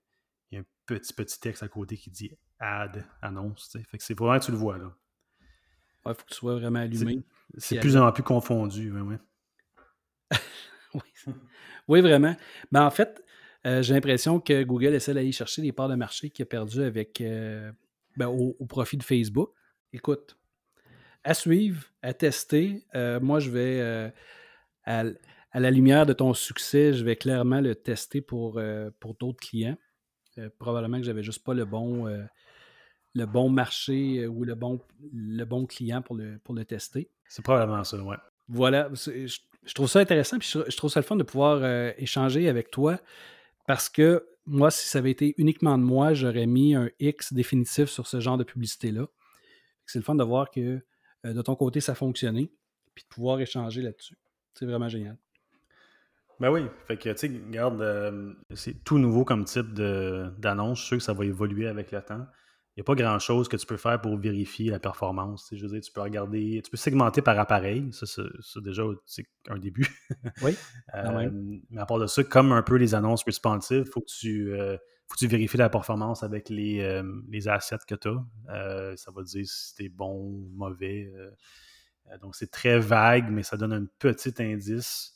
y 0.52 0.58
a 0.58 0.62
un 0.62 0.66
petit, 0.86 1.14
petit 1.14 1.40
texte 1.40 1.64
à 1.64 1.68
côté 1.68 1.98
qui 1.98 2.10
dit 2.10 2.32
Add, 2.60 3.04
annonce. 3.22 3.78
Fait 3.90 3.98
que 3.98 4.04
c'est 4.04 4.18
vraiment, 4.18 4.40
tu 4.40 4.52
le 4.52 4.58
vois, 4.58 4.78
là. 4.78 4.96
Il 6.06 6.14
faut 6.14 6.24
que 6.24 6.30
tu 6.30 6.36
sois 6.36 6.56
vraiment 6.56 6.80
allumé. 6.80 7.24
C'est 7.58 7.80
plus 7.80 7.98
en 7.98 8.12
plus 8.12 8.24
confondu, 8.24 8.92
oui. 10.94 11.02
oui. 11.88 12.02
vraiment. 12.02 12.36
Ben, 12.72 12.86
en 12.86 12.92
fait, 12.92 13.24
euh, 13.66 13.82
j'ai 13.82 13.94
l'impression 13.94 14.40
que 14.40 14.64
Google 14.64 14.94
essaie 14.94 15.14
d'aller 15.14 15.32
chercher 15.32 15.62
des 15.62 15.72
parts 15.72 15.90
de 15.90 15.96
marché 15.96 16.30
qu'il 16.30 16.44
a 16.44 16.46
perdu 16.46 16.84
avec 16.84 17.22
euh, 17.22 17.72
ben, 18.18 18.28
au, 18.28 18.54
profit 18.68 18.98
de 18.98 19.04
Facebook. 19.04 19.52
Écoute, 19.94 20.38
à 21.24 21.34
suivre, 21.34 21.84
à 22.02 22.14
tester. 22.14 22.86
Euh, 22.94 23.20
moi, 23.20 23.40
je 23.40 23.50
vais, 23.50 24.14
à, 24.86 25.04
la 25.60 25.72
lumière 25.72 26.06
de 26.06 26.13
ton 26.13 26.34
succès, 26.34 26.94
je 26.94 27.04
vais 27.04 27.15
clairement 27.15 27.62
le 27.62 27.76
tester 27.76 28.22
pour, 28.22 28.62
pour 29.00 29.15
d'autres 29.15 29.39
clients. 29.39 29.78
probablement 30.60 30.98
que 30.98 31.04
j'avais 31.04 31.24
juste 31.24 31.44
pas 31.44 31.54
le 31.54 31.65
bon 31.65 32.08
le 33.15 33.26
bon 33.26 33.50
marché 33.50 34.20
euh, 34.20 34.28
ou 34.28 34.44
le 34.44 34.56
bon, 34.56 34.80
le 35.13 35.44
bon 35.46 35.65
client 35.65 36.02
pour 36.02 36.15
le, 36.15 36.38
pour 36.44 36.54
le 36.54 36.65
tester. 36.65 37.10
C'est 37.28 37.44
probablement 37.44 37.84
ça, 37.84 37.98
ouais. 37.98 38.18
Voilà, 38.48 38.89
je, 38.94 39.74
trouve 39.74 39.88
ça 39.88 40.00
intéressant, 40.00 40.38
puis 40.38 40.48
je, 40.48 40.78
trouve 40.78 40.91
ça 40.91 41.00
le 41.00 41.06
fun 41.06 41.15
de 41.15 41.24
pouvoir 41.24 41.62
euh, 41.63 41.91
échanger 41.98 42.48
avec 42.48 42.70
toi 42.70 43.00
parce 43.65 43.89
que 43.89 44.28
moi, 44.46 44.70
si 44.70 44.88
ça 44.88 45.00
avait 45.00 45.10
été 45.10 45.34
uniquement 45.38 45.76
de 45.80 45.84
moi, 45.84 46.13
j'aurais 46.13 46.46
mis 46.46 46.76
un 46.76 46.91
X 47.00 47.34
définitif 47.34 47.89
sur 47.89 48.06
ce 48.06 48.20
genre 48.20 48.38
de 48.38 48.44
publicité-là. 48.44 49.08
C'est 49.88 49.98
le 49.98 50.04
fun 50.04 50.13
de 50.13 50.24
voir 50.24 50.52
que 50.52 50.82
euh, 51.26 51.34
de 51.34 51.41
ton 51.41 51.56
côté, 51.56 51.80
ça 51.80 51.94
a 51.94 51.96
fonctionné, 51.96 52.52
puis 52.94 53.04
de 53.06 53.08
pouvoir 53.08 53.39
échanger 53.39 53.82
là-dessus. 53.82 54.18
C'est 54.54 54.65
vraiment 54.65 54.89
génial. 54.89 55.18
Ben 56.39 56.50
oui, 56.52 56.65
fait 56.88 56.98
que, 56.98 57.10
tu 57.10 57.17
sais, 57.17 57.28
regarde, 57.28 57.82
euh, 57.82 58.34
c'est 58.54 58.84
tout 58.84 58.98
nouveau 58.98 59.24
comme 59.24 59.45
type 59.45 59.74
d'annonce. 59.74 60.80
Je 60.80 60.84
suis 60.84 60.88
sûr 60.89 60.98
que 60.98 61.04
ça 61.04 61.13
va 61.13 61.26
évoluer 61.26 61.67
avec 61.67 61.91
le 61.91 62.02
temps. 62.02 62.26
Il 62.76 62.80
n'y 62.80 62.82
a 62.82 62.84
pas 62.84 62.95
grand-chose 62.95 63.48
que 63.48 63.56
tu 63.56 63.65
peux 63.65 63.78
faire 63.78 64.02
pour 64.02 64.17
vérifier 64.17 64.69
la 64.69 64.80
performance. 64.80 65.48
Je 65.54 65.62
veux 65.65 65.71
dire, 65.71 65.82
tu 65.82 65.93
peux 65.93 66.02
regarder, 66.02 66.62
tu 66.62 66.69
peux 66.69 66.76
segmenter 66.76 67.21
par 67.21 67.39
appareil. 67.39 67.88
Ça, 67.93 68.06
c'est 68.06 68.63
déjà 68.63 68.84
un 69.50 69.58
début. 69.60 69.88
Oui. 70.41 70.58
euh, 70.93 71.30
mais 71.69 71.82
à 71.82 71.86
part 71.86 72.00
de 72.00 72.08
ça, 72.08 72.21
comme 72.26 72.52
un 72.52 72.63
peu 72.63 72.76
les 72.76 72.93
annonces 72.93 73.24
responsives, 73.24 73.84
il 73.86 73.91
faut 73.91 74.02
que 74.02 74.12
tu 74.12 74.54
euh, 74.54 74.76
faut 75.08 75.13
que 75.13 75.19
tu 75.19 75.28
vérifies 75.28 75.58
la 75.58 75.69
performance 75.69 76.24
avec 76.24 76.50
les, 76.50 77.02
les 77.30 77.48
assets 77.48 77.78
que 77.88 77.95
tu 77.95 78.10
as. 78.10 78.95
ça 78.98 79.12
va 79.12 79.24
dire 79.24 79.45
si 79.48 79.69
c'était 79.69 79.89
bon 79.89 80.13
ou 80.13 80.50
mauvais. 80.54 81.10
donc, 82.21 82.36
c'est 82.36 82.52
très 82.52 82.80
vague, 82.80 83.30
mais 83.32 83.43
ça 83.43 83.56
donne 83.56 83.71
un 83.71 83.86
petit 84.00 84.34
indice 84.39 85.14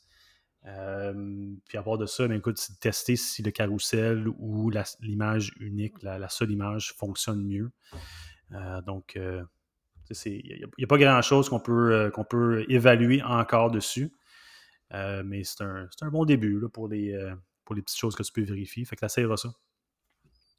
euh, 0.66 1.54
puis 1.68 1.78
à 1.78 1.82
part 1.82 1.98
de 1.98 2.06
ça, 2.06 2.28
ben, 2.28 2.38
écoute, 2.38 2.60
tester 2.80 3.16
si 3.16 3.42
le 3.42 3.50
carrousel 3.50 4.28
ou 4.38 4.70
l'image 5.00 5.52
unique, 5.58 6.02
la, 6.02 6.28
seule 6.28 6.50
image 6.50 6.92
fonctionne 6.96 7.44
mieux. 7.44 7.70
Euh, 8.52 8.80
donc, 8.82 9.16
euh, 9.16 9.42
il 10.26 10.66
n'y 10.76 10.84
a, 10.84 10.86
pas 10.86 10.98
grand-chose 10.98 11.48
qu'on 11.48 11.60
peut, 11.60 12.10
qu'on 12.12 12.24
peut 12.24 12.64
évaluer 12.68 13.22
encore 13.22 13.70
dessus. 13.70 14.12
mais 14.90 15.44
c'est 15.44 15.62
un, 15.62 16.10
bon 16.10 16.24
début 16.24 16.60
pour, 16.72 16.88
les, 16.88 17.16
pour 17.64 17.74
les 17.74 17.82
petites 17.82 17.98
choses 17.98 18.16
que 18.16 18.22
tu 18.22 18.32
peux 18.32 18.42
vérifier. 18.42 18.84
Fait 18.84 18.96
que 18.96 19.08
ça 19.08 19.36
ça. 19.36 19.54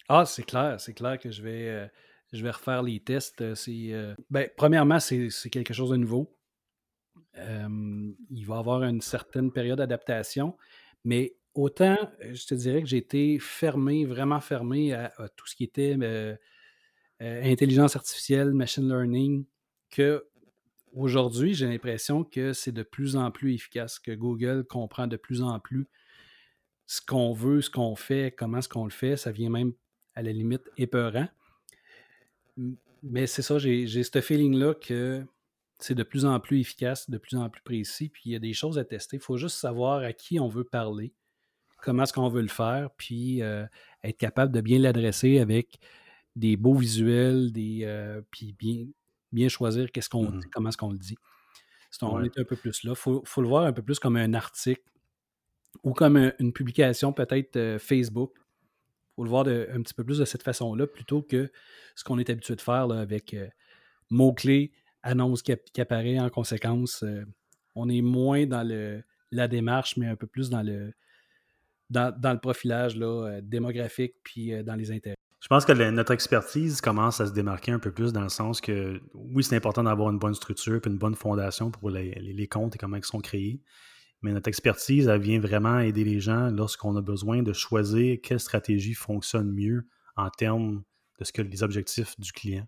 Ah, 0.08 0.26
c'est 0.26 0.44
clair, 0.44 0.80
c'est 0.80 0.94
clair 0.94 1.20
que 1.20 1.32
je 1.32 1.42
vais, 1.42 1.92
je 2.32 2.42
vais 2.42 2.52
refaire 2.52 2.82
les 2.82 3.02
tests. 3.02 3.44
ben, 4.30 4.50
premièrement, 4.56 5.00
c'est 5.02 5.50
quelque 5.52 5.74
chose 5.74 5.90
de 5.90 5.98
nouveau 5.98 6.34
il 7.36 8.46
va 8.46 8.58
avoir 8.58 8.84
une 8.84 9.02
certaine 9.02 9.52
période 9.52 9.78
d'adaptation, 9.78 10.58
mais 11.04 11.36
autant, 11.54 11.98
je 12.32 12.46
te 12.46 12.54
dirais 12.56 12.82
que 12.82 12.88
j'ai 12.88 12.98
été 12.98 13.39
fermé, 13.39 14.06
vraiment 14.06 14.39
fermé 14.39 14.94
à, 14.94 15.12
tout 15.36 15.48
ce 15.48 15.56
qui 15.56 15.63
était 15.63 15.98
intelligence 17.20 17.96
artificielle, 17.96 18.54
machine 18.54 18.88
learning, 18.88 19.46
que 19.89 20.26
aujourd'hui, 20.94 21.54
j'ai 21.54 21.67
l'impression 21.67 22.24
que 22.24 22.54
c'est 22.54 22.72
de 22.72 22.84
plus 22.84 23.15
en 23.15 23.32
plus 23.32 23.54
efficace, 23.54 24.00
que 24.00 24.12
Google 24.12 24.65
comprend 24.67 25.08
de 25.08 25.17
plus 25.17 25.41
en 25.41 25.60
plus 25.60 25.88
ce 26.88 27.02
qu'on 27.02 27.32
veut, 27.32 27.62
ce 27.62 27.70
qu'on 27.70 27.96
fait, 27.96 28.34
comment 28.38 28.58
est-ce 28.58 28.70
qu'on 28.70 28.84
le 28.84 28.91
fait. 28.91 29.15
Ça 29.15 29.32
vient 29.32 29.50
même 29.50 29.74
à 30.13 30.22
la 30.22 30.32
limite 30.32 30.70
épeurant. 30.78 31.28
Mais 33.04 33.28
c'est 33.28 33.41
ça, 33.41 33.60
j'ai 33.60 33.88
ce 33.88 34.22
feeling-là 34.22 34.76
que 34.76 35.26
c'est 35.84 35.96
de 35.96 36.04
plus 36.04 36.26
en 36.26 36.39
plus 36.39 36.60
efficace, 36.60 37.10
de 37.10 37.17
plus 37.17 37.38
en 37.38 37.50
plus 37.50 37.62
précis, 37.62 38.10
puis 38.10 38.24
il 38.26 38.32
y 38.34 38.36
a 38.36 38.39
des 38.39 38.54
choses 38.54 38.78
à 38.78 38.86
tester. 38.86 39.17
Il 39.17 39.22
faut 39.22 39.38
juste 39.38 39.58
savoir 39.58 40.00
à 40.04 40.13
qui 40.13 40.39
on 40.39 40.48
veut 40.48 40.63
parler, 40.63 41.13
comment 41.82 42.04
est-ce 42.04 42.13
qu'on 42.13 42.30
veut 42.30 42.41
le 42.41 42.48
faire, 42.48 42.89
puis 42.98 43.41
euh, 43.41 43.65
être 44.04 44.17
capable 44.17 44.54
de 44.54 44.62
bien 44.62 44.80
l'adresser 44.80 45.39
avec 45.39 45.80
des 46.36 46.56
beaux 46.56 46.76
visuels, 46.76 47.52
des, 47.52 47.82
euh, 47.84 48.22
puis 48.32 48.54
bien, 48.54 48.86
bien 49.32 49.50
choisir 49.50 49.91
qu'est-ce 49.91 50.10
qu'on 50.10 50.30
mmh 50.30 50.41
comment 50.54 50.70
est-ce 50.70 50.78
qu'on 50.78 50.91
le 50.91 50.98
dit. 50.98 51.17
on 52.02 52.24
est 52.24 52.39
un 52.39 52.44
peu 52.44 52.56
plus 52.56 52.84
là. 52.84 52.91
Il 52.91 52.96
faut, 52.96 53.41
le 53.41 53.48
voir 53.48 53.65
un 53.65 53.74
peu 53.74 53.82
plus 53.82 54.00
comme 54.00 54.15
un 54.15 54.34
article 54.34 54.84
ou 55.84 55.94
comme 55.94 56.32
une 56.39 56.54
publication 56.54 57.12
peut-être 57.12 57.58
euh, 57.58 57.80
Facebook. 57.80 58.34
Il 58.38 59.15
faut 59.15 59.24
le 59.24 59.30
voir 59.30 59.48
un 59.48 59.82
petit 59.82 59.94
peu 59.94 60.04
plus 60.06 60.20
de 60.20 60.26
cette 60.26 60.44
façon-là 60.44 60.88
plutôt 60.88 61.22
que 61.22 61.52
ce 61.96 62.04
qu'on 62.04 62.17
est 62.17 62.30
habitué 62.30 62.56
de 62.56 62.62
faire 62.62 62.89
avec 62.91 63.36
mots-clés, 64.10 64.72
annonce 65.04 65.42
qui, 65.42 65.54
apparaît 65.82 66.20
en 66.20 66.30
conséquence. 66.30 67.04
Euh, 67.04 67.26
on 67.76 67.90
est 67.90 68.02
moins 68.02 68.46
dans 68.46 68.68
le, 68.68 69.04
la 69.32 69.48
démarche, 69.48 69.98
mais 69.98 70.08
un 70.08 70.16
peu 70.16 70.28
plus 70.28 70.50
dans 70.50 70.62
le, 70.62 70.94
dans, 71.90 72.34
le 72.34 72.40
profilage 72.40 72.96
là, 72.96 73.28
euh, 73.28 73.42
démographique 73.42 74.16
puis 74.24 74.54
euh, 74.54 74.64
dans 74.64 74.76
les 74.76 74.92
intérêts. 74.92 75.16
Je 75.42 75.48
pense 75.48 75.66
que 75.66 75.72
notre 75.72 76.12
expertise 76.12 76.82
commence 76.82 77.20
à 77.20 77.26
se 77.26 77.34
démarquer 77.34 77.72
un 77.72 77.80
peu 77.80 77.92
plus 77.92 78.14
dans 78.14 78.22
le 78.22 78.30
sens 78.30 78.62
que, 78.62 79.02
oui, 79.16 79.44
c'est 79.44 79.56
important 79.56 79.84
d'avoir 79.84 80.12
une 80.12 80.20
bonne 80.20 80.36
structure 80.36 80.80
et 80.86 80.88
une 80.88 81.00
bonne 81.00 81.16
fondation 81.16 81.72
pour 81.72 81.90
les, 81.90 82.12
les, 82.12 82.48
comptes 82.48 82.76
et 82.76 82.78
comment 82.78 82.98
ils 82.98 83.04
sont 83.04 83.22
créés. 83.22 83.60
Mais 84.22 84.34
notre 84.34 84.50
expertise, 84.50 85.08
elle 85.08 85.20
vient 85.20 85.40
vraiment 85.40 85.80
aider 85.80 86.04
les 86.04 86.20
gens 86.20 86.52
lorsqu'on 86.52 86.96
a 86.96 87.02
besoin 87.02 87.42
de 87.42 87.54
choisir 87.54 88.20
quelle 88.22 88.40
stratégie 88.40 88.94
fonctionne 88.94 89.52
mieux 89.52 89.88
en 90.16 90.30
termes 90.30 90.84
de 91.20 91.26
ce 91.26 91.32
que 91.32 91.42
les 91.42 91.64
objectifs 91.64 92.20
du 92.20 92.32
client 92.32 92.68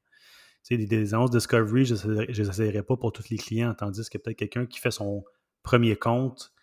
des, 0.70 1.14
annonces 1.14 1.32
Discovery, 1.32 1.86
je 1.86 2.08
ne 2.08 2.22
les 2.22 2.50
essayerai 2.50 2.84
pas 2.84 2.98
pour 2.98 3.12
tous 3.12 3.30
les 3.30 3.38
clients, 3.38 3.74
tandis 3.74 4.10
que 4.10 4.18
peut-être 4.18 4.38
quelqu'un 4.38 4.66
qui 4.66 4.80
fait 4.80 4.92
son 4.92 5.24
premier 5.62 5.96
compte, 5.96 6.54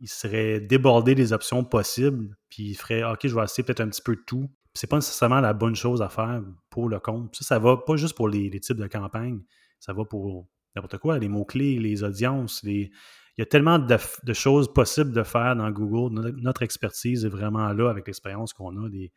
il 0.00 0.08
serait 0.08 0.60
débordé 0.60 1.14
des 1.14 1.32
options 1.32 1.64
possibles, 1.64 2.36
puis 2.48 2.64
il 2.64 2.74
ferait 2.74 3.04
OK, 3.04 3.26
je 3.26 3.34
vais 3.34 3.44
essayer 3.44 3.62
peut-être 3.64 3.80
un 3.80 3.88
petit 3.88 4.02
peu 4.02 4.16
de 4.16 4.22
tout. 4.26 4.50
C'est 4.72 4.88
pas 4.88 4.96
nécessairement 4.96 5.40
la 5.40 5.52
bonne 5.52 5.76
chose 5.76 6.02
à 6.02 6.08
faire 6.08 6.42
pour 6.68 6.88
le 6.88 6.98
compte. 6.98 7.36
Ça, 7.36 7.44
ça 7.44 7.58
va 7.58 7.76
pas 7.76 7.96
juste 7.96 8.16
pour 8.16 8.28
les, 8.28 8.50
types 8.60 8.76
de 8.76 8.86
campagnes, 8.86 9.40
ça 9.78 9.92
va 9.92 10.04
pour 10.04 10.48
n'importe 10.74 10.98
quoi, 10.98 11.18
les 11.18 11.28
mots-clés, 11.28 11.78
les 11.78 12.02
audiences, 12.02 12.62
Il 12.64 12.90
y 13.38 13.42
a 13.42 13.46
tellement 13.46 13.78
de, 13.78 14.32
choses 14.32 14.72
possibles 14.72 15.12
de 15.12 15.22
faire 15.22 15.54
dans 15.54 15.70
Google. 15.70 16.34
Notre, 16.40 16.62
expertise 16.62 17.24
est 17.24 17.28
vraiment 17.28 17.72
là 17.72 17.90
avec 17.90 18.06
l'expérience 18.06 18.52
qu'on 18.52 18.84
a, 18.84 18.88
des, 18.88 19.12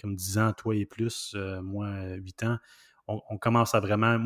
comme 0.00 0.16
10 0.16 0.38
ans, 0.38 0.52
toi 0.52 0.74
et 0.74 0.86
plus, 0.86 1.34
euh, 1.36 1.62
moi 1.62 1.88
8 2.16 2.42
ans 2.44 2.58
on, 3.08 3.38
commence 3.38 3.74
à 3.74 3.80
vraiment. 3.80 4.18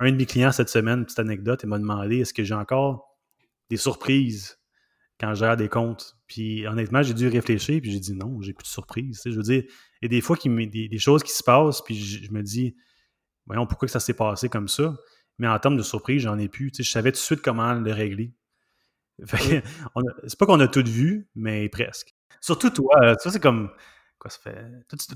Un 0.00 0.10
de 0.10 0.16
mes 0.16 0.26
clients 0.26 0.52
cette 0.52 0.68
semaine, 0.68 1.04
petite 1.04 1.18
anecdote, 1.18 1.60
il 1.62 1.68
m'a 1.68 1.78
demandé 1.78 2.18
est-ce 2.18 2.34
que 2.34 2.42
j'ai 2.42 2.54
encore 2.54 3.16
des 3.70 3.76
surprises 3.76 4.58
quand 5.20 5.34
je 5.34 5.40
gère 5.40 5.56
des 5.56 5.68
comptes? 5.68 6.16
Puis 6.26 6.66
honnêtement, 6.66 7.02
j'ai 7.02 7.14
dû 7.14 7.28
réfléchir, 7.28 7.80
puis 7.80 7.92
j'ai 7.92 8.00
dit 8.00 8.14
non, 8.14 8.40
j'ai 8.40 8.52
plus 8.52 8.64
de 8.64 8.68
surprises. 8.68 9.22
je 9.24 9.30
veux 9.30 9.42
dire, 9.42 9.62
il 9.64 10.04
y 10.04 10.06
a 10.06 10.08
des 10.08 10.20
fois 10.20 10.36
qu'il 10.36 10.54
des, 10.70 10.88
des, 10.88 10.98
choses 10.98 11.22
qui 11.22 11.32
se 11.32 11.42
passent, 11.44 11.82
puis 11.82 11.94
je, 11.94 12.32
me 12.32 12.42
dis 12.42 12.74
voyons, 13.46 13.66
pourquoi 13.66 13.86
que 13.86 13.92
ça 13.92 14.00
s'est 14.00 14.14
passé 14.14 14.48
comme 14.48 14.68
ça? 14.68 14.96
Mais 15.38 15.46
en 15.46 15.58
termes 15.58 15.76
de 15.76 15.82
surprise, 15.82 16.22
j'en 16.22 16.38
ai 16.38 16.48
plus. 16.48 16.72
je 16.76 16.82
savais 16.82 17.12
tout 17.12 17.16
de 17.16 17.22
suite 17.22 17.42
comment 17.42 17.74
le 17.74 17.92
régler. 17.92 18.34
c'est 19.26 20.38
pas 20.38 20.46
qu'on 20.46 20.60
a 20.60 20.68
tout 20.68 20.84
vu, 20.84 21.28
mais 21.34 21.68
presque. 21.68 22.14
Surtout 22.40 22.70
toi, 22.70 23.16
ça 23.20 23.30
c'est 23.30 23.40
comme 23.40 23.70
Quoi, 24.22 24.30
ça 24.30 24.38
fait... 24.38 24.54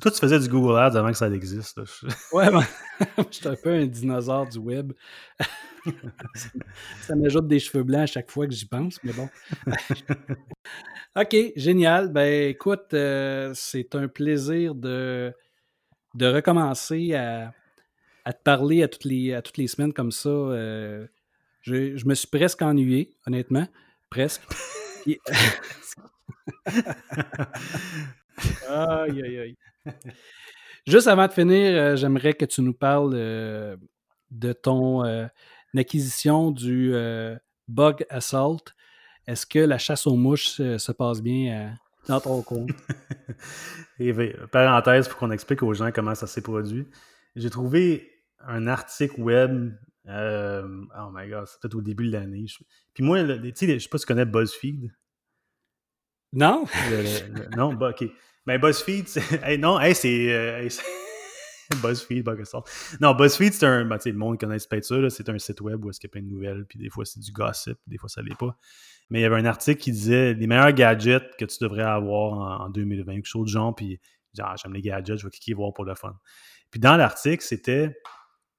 toi, 0.01 0.11
tu, 0.11 0.19
faisais 0.19 0.41
du 0.41 0.49
Google 0.49 0.77
Ads 0.81 0.97
avant 0.97 1.13
que 1.13 1.17
ça 1.17 1.31
existe. 1.31 1.81
Ouais, 2.33 2.51
ben, 2.51 2.65
je 3.19 3.37
suis 3.37 3.47
un 3.49 3.55
peu 3.55 3.71
un 3.71 3.87
dinosaure 3.87 4.49
du 4.49 4.59
web. 4.59 4.95
ça 7.03 7.15
m'ajoute 7.15 7.47
des 7.47 7.61
cheveux 7.61 7.85
blancs 7.85 8.03
à 8.03 8.07
chaque 8.07 8.33
fois 8.33 8.49
que 8.49 8.53
j'y 8.53 8.67
pense, 8.67 8.99
mais 9.05 9.13
bon. 9.13 9.29
OK, 11.21 11.37
génial. 11.55 12.13
Ben 12.13 12.49
écoute, 12.49 12.95
euh, 12.95 13.53
c'est 13.55 13.95
un 13.95 14.09
plaisir 14.09 14.75
de, 14.75 15.33
de 16.17 16.27
recommencer 16.27 17.15
à, 17.15 17.55
à, 18.25 18.33
te 18.33 18.43
parler 18.43 18.83
à 18.83 18.89
toutes 18.89 19.05
les, 19.05 19.35
à 19.35 19.41
toutes 19.41 19.59
les 19.59 19.69
semaines 19.69 19.93
comme 19.93 20.11
ça. 20.11 20.31
Euh, 20.31 21.07
je, 21.63 21.97
je, 21.97 22.07
me 22.07 22.15
suis 22.17 22.27
presque 22.27 22.61
ennuyé, 22.61 23.13
honnêtement. 23.25 23.69
Presque. 24.11 24.43
Aïe, 28.69 29.23
aïe, 29.23 29.39
aïe. 29.39 29.57
Juste 30.87 31.09
avant 31.09 31.27
de 31.27 31.33
finir, 31.33 31.77
euh, 31.77 31.97
j'aimerais 31.97 32.35
que 32.35 32.45
tu 32.45 32.63
nous 32.63 32.73
parles 32.73 33.13
euh, 33.15 33.77
de 34.31 34.53
ton 34.53 35.05
euh, 35.05 35.27
acquisition 35.77 36.53
du 36.53 36.95
Bug 37.69 38.07
Assault. 38.09 38.63
Est-ce 39.27 39.47
que 39.47 39.59
la 39.59 39.79
chasse 39.79 40.07
aux 40.07 40.15
mouches 40.15 40.57
se 40.57 40.93
passe 40.93 41.21
bien 41.21 41.77
dans 42.07 42.21
ton 42.21 42.41
compte? 42.43 42.71
Et 43.99 44.13
parenthèse 44.53 45.09
pour 45.09 45.19
qu'on 45.19 45.33
explique 45.33 45.63
aux 45.63 45.75
gens 45.75 45.91
comment 45.91 46.15
ça 46.15 46.27
s'est 46.29 46.41
produit. 46.41 46.87
J'ai 47.35 47.51
trouvé 47.51 48.23
un 48.41 48.69
article 48.69 49.21
web. 49.21 49.73
oh 50.09 51.11
my 51.13 51.29
god, 51.29 51.47
c'était 51.47 51.75
au 51.75 51.83
début 51.83 52.07
de 52.07 52.13
l'année. 52.13 52.47
Puis 52.95 53.03
moi, 53.03 53.23
tu 53.25 53.53
sais, 53.55 53.75
je 53.75 53.79
sais 53.81 53.89
pas 53.89 53.99
si 53.99 54.07
tu 54.07 54.13
connais 54.13 54.25
BuzzFeed. 54.25 54.93
Non? 56.37 56.67
non, 57.57 57.73
bah, 57.73 57.91
ok. 57.91 58.09
Mais 58.47 58.59
ben, 58.59 58.69
BuzzFeed, 58.69 59.09
c'est. 59.09 59.59
non, 59.59 59.81
hey, 59.81 59.95
c'est. 59.95 60.33
Euh, 60.33 60.69
BuzzFeed, 61.83 62.25
Bugassault. 62.25 62.63
Non, 63.01 63.15
BuzzFeed, 63.15 63.55
c'est 63.55 63.67
un. 63.67 63.87
Ben, 63.87 63.99
le 64.05 64.13
monde 64.13 64.39
connaît 64.39 64.59
peut-être 64.59 64.85
ça, 64.85 65.11
c'est 65.11 65.29
un 65.31 65.39
site 65.39 65.63
web 65.63 65.83
où 65.85 65.91
est-ce 65.91 65.99
qu'il 65.99 66.09
y 66.09 66.11
a 66.11 66.13
plein 66.13 66.23
de 66.23 66.29
nouvelles, 66.29 66.67
puis 66.67 66.79
des 66.79 66.91
fois 66.91 67.05
c'est 67.05 67.21
du 67.21 67.33
gossip, 67.33 67.79
des 67.87 67.97
fois 67.97 68.09
ça 68.09 68.21
l'est 68.23 68.37
pas. 68.37 68.57
Mais 69.09 69.21
il 69.21 69.23
y 69.23 69.25
avait 69.25 69.37
un 69.37 69.47
article 69.47 69.81
qui 69.81 69.93
disait 69.93 70.35
les 70.35 70.47
meilleurs 70.47 70.73
gadgets 70.73 71.37
que 71.39 71.45
tu 71.47 71.57
devrais 71.61 71.83
avoir 71.83 72.61
en, 72.61 72.69
2020, 72.69 73.15
quelque 73.15 73.27
chose 73.27 73.47
de 73.47 73.53
genre, 73.53 73.75
puis 73.75 73.99
genre, 74.35 74.55
j'aime 74.57 74.75
les 74.75 74.83
gadgets, 74.83 75.19
je 75.19 75.25
vais 75.25 75.31
cliquer 75.31 75.55
voir 75.55 75.73
pour 75.73 75.85
le 75.85 75.95
fun. 75.95 76.17
Puis 76.71 76.81
dans 76.81 76.97
l'article, 76.97 77.43
c'était 77.43 77.97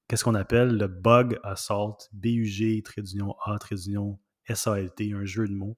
qu'est-ce 0.07 0.23
qu'on 0.23 0.35
appelle 0.35 0.77
le 0.77 0.87
Bug 0.87 1.39
Assault, 1.43 1.97
B-U-G, 2.11 2.81
trait 2.83 3.03
d'union 3.03 3.35
A, 3.45 3.57
trait 3.59 3.75
d'union 3.75 4.19
S-A-L-T, 4.47 5.13
un 5.13 5.25
jeu 5.25 5.47
de 5.47 5.53
mots. 5.53 5.75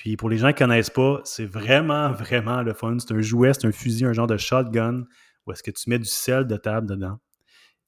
Puis 0.00 0.16
pour 0.16 0.30
les 0.30 0.38
gens 0.38 0.54
qui 0.54 0.62
ne 0.62 0.68
connaissent 0.68 0.88
pas, 0.88 1.20
c'est 1.24 1.44
vraiment, 1.44 2.10
vraiment 2.10 2.62
le 2.62 2.72
fun. 2.72 2.96
C'est 2.98 3.12
un 3.12 3.20
jouet, 3.20 3.52
c'est 3.52 3.66
un 3.66 3.70
fusil, 3.70 4.06
un 4.06 4.14
genre 4.14 4.26
de 4.26 4.38
shotgun 4.38 5.04
où 5.46 5.52
est-ce 5.52 5.62
que 5.62 5.70
tu 5.70 5.90
mets 5.90 5.98
du 5.98 6.06
sel 6.06 6.46
de 6.46 6.56
table 6.56 6.88
dedans. 6.88 7.18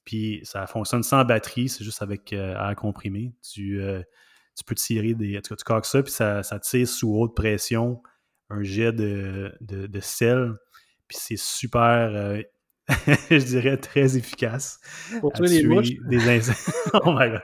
Puis 0.05 0.41
ça 0.45 0.67
fonctionne 0.67 1.03
sans 1.03 1.25
batterie, 1.25 1.71
c'est 1.71 1.85
juste 1.85 2.03
avec 2.03 2.35
euh, 2.35 2.53
air 2.53 2.77
comprimé. 2.77 3.33
Tu, 3.41 3.81
euh, 3.81 4.03
tu 4.55 4.63
peux 4.63 4.75
tirer 4.75 5.15
des. 5.15 5.41
Tu, 5.41 5.57
tu 5.57 5.65
coques 5.65 5.87
ça, 5.87 6.03
puis 6.03 6.13
ça, 6.13 6.43
ça, 6.43 6.59
tire 6.59 6.87
sous 6.87 7.17
haute 7.17 7.35
pression 7.35 8.03
un 8.51 8.63
jet 8.63 8.93
de, 8.93 9.51
de, 9.63 10.01
sel. 10.01 10.53
Puis 11.09 11.17
c'est 11.19 11.39
super, 11.39 12.11
euh, 12.15 12.43
je 13.31 13.43
dirais, 13.43 13.79
très 13.79 14.19
efficace. 14.19 14.81
Pour 15.23 15.33
tuer 15.33 15.47
les 15.47 15.65
mouches? 15.65 15.99
Des 16.11 16.29
insectes. 16.29 16.77
oh 16.93 17.15
my 17.19 17.31
god. 17.31 17.43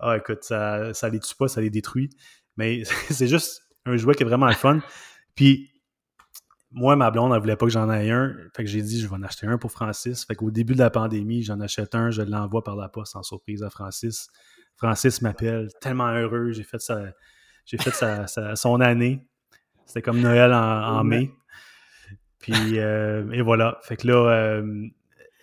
Oh, 0.00 0.14
écoute, 0.14 0.42
ça, 0.42 0.92
ça 0.94 1.08
les 1.08 1.20
tue 1.20 1.36
pas, 1.36 1.46
ça 1.46 1.60
les 1.60 1.70
détruit. 1.70 2.10
Mais 2.56 2.82
c'est 3.08 3.28
juste 3.28 3.69
un 3.86 3.96
jouet 3.96 4.14
qui 4.14 4.22
est 4.22 4.26
vraiment 4.26 4.48
le 4.48 4.54
fun. 4.54 4.80
Puis 5.34 5.70
moi, 6.72 6.94
ma 6.96 7.10
blonde, 7.10 7.32
elle 7.34 7.40
voulait 7.40 7.56
pas 7.56 7.66
que 7.66 7.72
j'en 7.72 7.90
aie 7.90 8.10
un. 8.10 8.34
Fait 8.54 8.64
que 8.64 8.70
j'ai 8.70 8.82
dit, 8.82 9.00
je 9.00 9.08
vais 9.08 9.14
en 9.14 9.22
acheter 9.22 9.46
un 9.46 9.58
pour 9.58 9.72
Francis. 9.72 10.24
Fait 10.24 10.34
qu'au 10.34 10.50
début 10.50 10.74
de 10.74 10.78
la 10.78 10.90
pandémie, 10.90 11.42
j'en 11.42 11.60
achète 11.60 11.94
un, 11.94 12.10
je 12.10 12.22
l'envoie 12.22 12.62
par 12.62 12.76
la 12.76 12.88
poste 12.88 13.16
en 13.16 13.22
surprise 13.22 13.62
à 13.62 13.70
Francis. 13.70 14.28
Francis 14.76 15.20
m'appelle, 15.20 15.68
tellement 15.80 16.12
heureux. 16.12 16.52
J'ai 16.52 16.62
fait, 16.62 16.80
sa, 16.80 17.00
j'ai 17.64 17.76
fait 17.76 17.90
sa, 17.90 18.26
son 18.56 18.80
année. 18.80 19.26
C'était 19.84 20.02
comme 20.02 20.20
Noël 20.20 20.52
en, 20.52 21.02
mai. 21.02 21.32
Puis, 22.38 22.78
euh, 22.78 23.28
et 23.32 23.42
voilà. 23.42 23.78
Fait 23.82 23.96
que 23.96 24.06
là, 24.06 24.30
euh, 24.30 24.86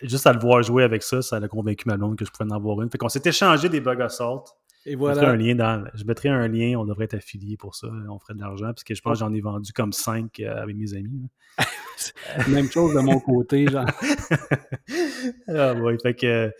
juste 0.02 0.26
à 0.26 0.32
le 0.32 0.40
voir 0.40 0.62
jouer 0.62 0.82
avec 0.82 1.02
ça, 1.02 1.20
ça 1.20 1.36
a 1.36 1.48
convaincu 1.48 1.84
ma 1.86 1.98
blonde 1.98 2.16
que 2.16 2.24
je 2.24 2.30
pouvais 2.30 2.50
en 2.50 2.56
avoir 2.56 2.80
une. 2.80 2.90
Fait 2.90 2.98
qu'on 2.98 3.10
s'est 3.10 3.22
échangé 3.24 3.68
des 3.68 3.80
Bug 3.80 4.00
Assault. 4.00 4.44
Et 4.86 4.94
voilà. 4.94 5.14
Je 5.14 5.20
mettrai 5.20 5.34
un 5.34 5.36
lien 5.36 5.54
dans, 5.54 5.90
je 5.94 6.04
mettrai 6.04 6.28
un 6.28 6.48
lien, 6.48 6.78
on 6.78 6.84
devrait 6.84 7.04
être 7.04 7.14
affilié 7.14 7.56
pour 7.56 7.74
ça. 7.74 7.88
On 8.08 8.18
ferait 8.18 8.34
de 8.34 8.40
l'argent, 8.40 8.66
parce 8.66 8.84
que 8.84 8.94
je 8.94 9.02
pense 9.02 9.14
que 9.14 9.18
j'en 9.18 9.32
ai 9.32 9.40
vendu 9.40 9.72
comme 9.72 9.92
cinq 9.92 10.40
euh, 10.40 10.62
avec 10.62 10.76
mes 10.76 10.94
amis. 10.94 11.28
Même 12.48 12.70
chose 12.70 12.94
de 12.94 13.00
mon 13.00 13.20
côté, 13.20 13.66
genre. 13.66 13.86
ah 15.48 15.74
oui, 15.74 15.96
fait 16.02 16.14
que 16.14 16.52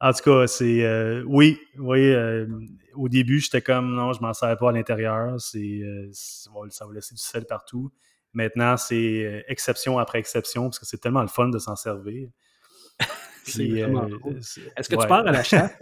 en 0.00 0.12
tout 0.12 0.22
cas, 0.24 0.46
c'est 0.46 0.82
euh, 0.82 1.22
oui, 1.26 1.60
oui. 1.78 2.10
Euh, 2.12 2.46
au 2.94 3.08
début, 3.08 3.38
j'étais 3.38 3.60
comme 3.60 3.94
non, 3.94 4.12
je 4.12 4.20
m'en 4.20 4.32
sers 4.32 4.56
pas 4.56 4.70
à 4.70 4.72
l'intérieur. 4.72 5.40
C'est 5.40 5.82
ça 6.12 6.86
va 6.86 6.92
laisser 6.92 7.14
du 7.14 7.20
sel 7.20 7.46
partout. 7.46 7.92
Maintenant, 8.32 8.76
c'est 8.76 9.44
exception 9.48 9.98
après 9.98 10.18
exception 10.18 10.64
parce 10.64 10.78
que 10.78 10.86
c'est 10.86 10.98
tellement 10.98 11.22
le 11.22 11.28
fun 11.28 11.48
de 11.48 11.58
s'en 11.58 11.76
servir. 11.76 12.28
c'est 13.44 13.64
Est-ce 13.64 14.88
que 14.88 14.96
tu 14.96 15.06
pars 15.06 15.26
à 15.26 15.32
la 15.32 15.42
chasse? 15.42 15.72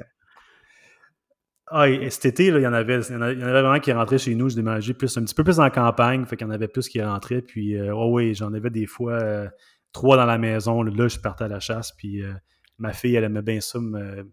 Ah, 1.71 1.87
cet 2.11 2.25
été, 2.25 2.47
il, 2.47 2.61
y 2.61 2.67
en 2.67 2.73
avait, 2.73 3.01
il 3.01 3.13
y 3.13 3.17
en 3.17 3.23
avait 3.23 3.63
vraiment 3.63 3.81
qui 3.81 3.93
rentraient 3.93 4.19
chez 4.19 4.35
nous. 4.35 4.49
Je 4.49 4.57
déménageais 4.57 4.95
plus, 4.95 5.17
un 5.19 5.25
petit 5.25 5.35
peu 5.35 5.45
plus 5.45 5.61
en 5.61 5.69
campagne, 5.71 6.25
fait 6.25 6.37
qu'il 6.37 6.47
y 6.47 6.51
en 6.51 6.53
avait 6.53 6.69
plus 6.69 6.89
qui 6.89 7.03
rentraient. 7.03 7.43
Puis, 7.43 7.79
oh 7.91 8.11
oui, 8.13 8.35
j'en 8.35 8.53
avais 8.55 8.71
des 8.71 8.87
fois 8.87 9.15
euh, 9.15 9.49
trois 9.93 10.17
dans 10.17 10.25
la 10.25 10.39
maison. 10.39 10.83
Là, 10.83 11.09
je 11.09 11.19
partais 11.19 11.45
à 11.45 11.49
la 11.49 11.61
chasse. 11.61 11.93
Puis, 11.93 12.23
euh, 12.23 12.33
ma 12.79 12.93
fille, 12.93 13.15
elle 13.15 13.25
aimait 13.25 13.43
bien 13.43 13.61
ça, 13.61 13.81
me, 13.81 14.31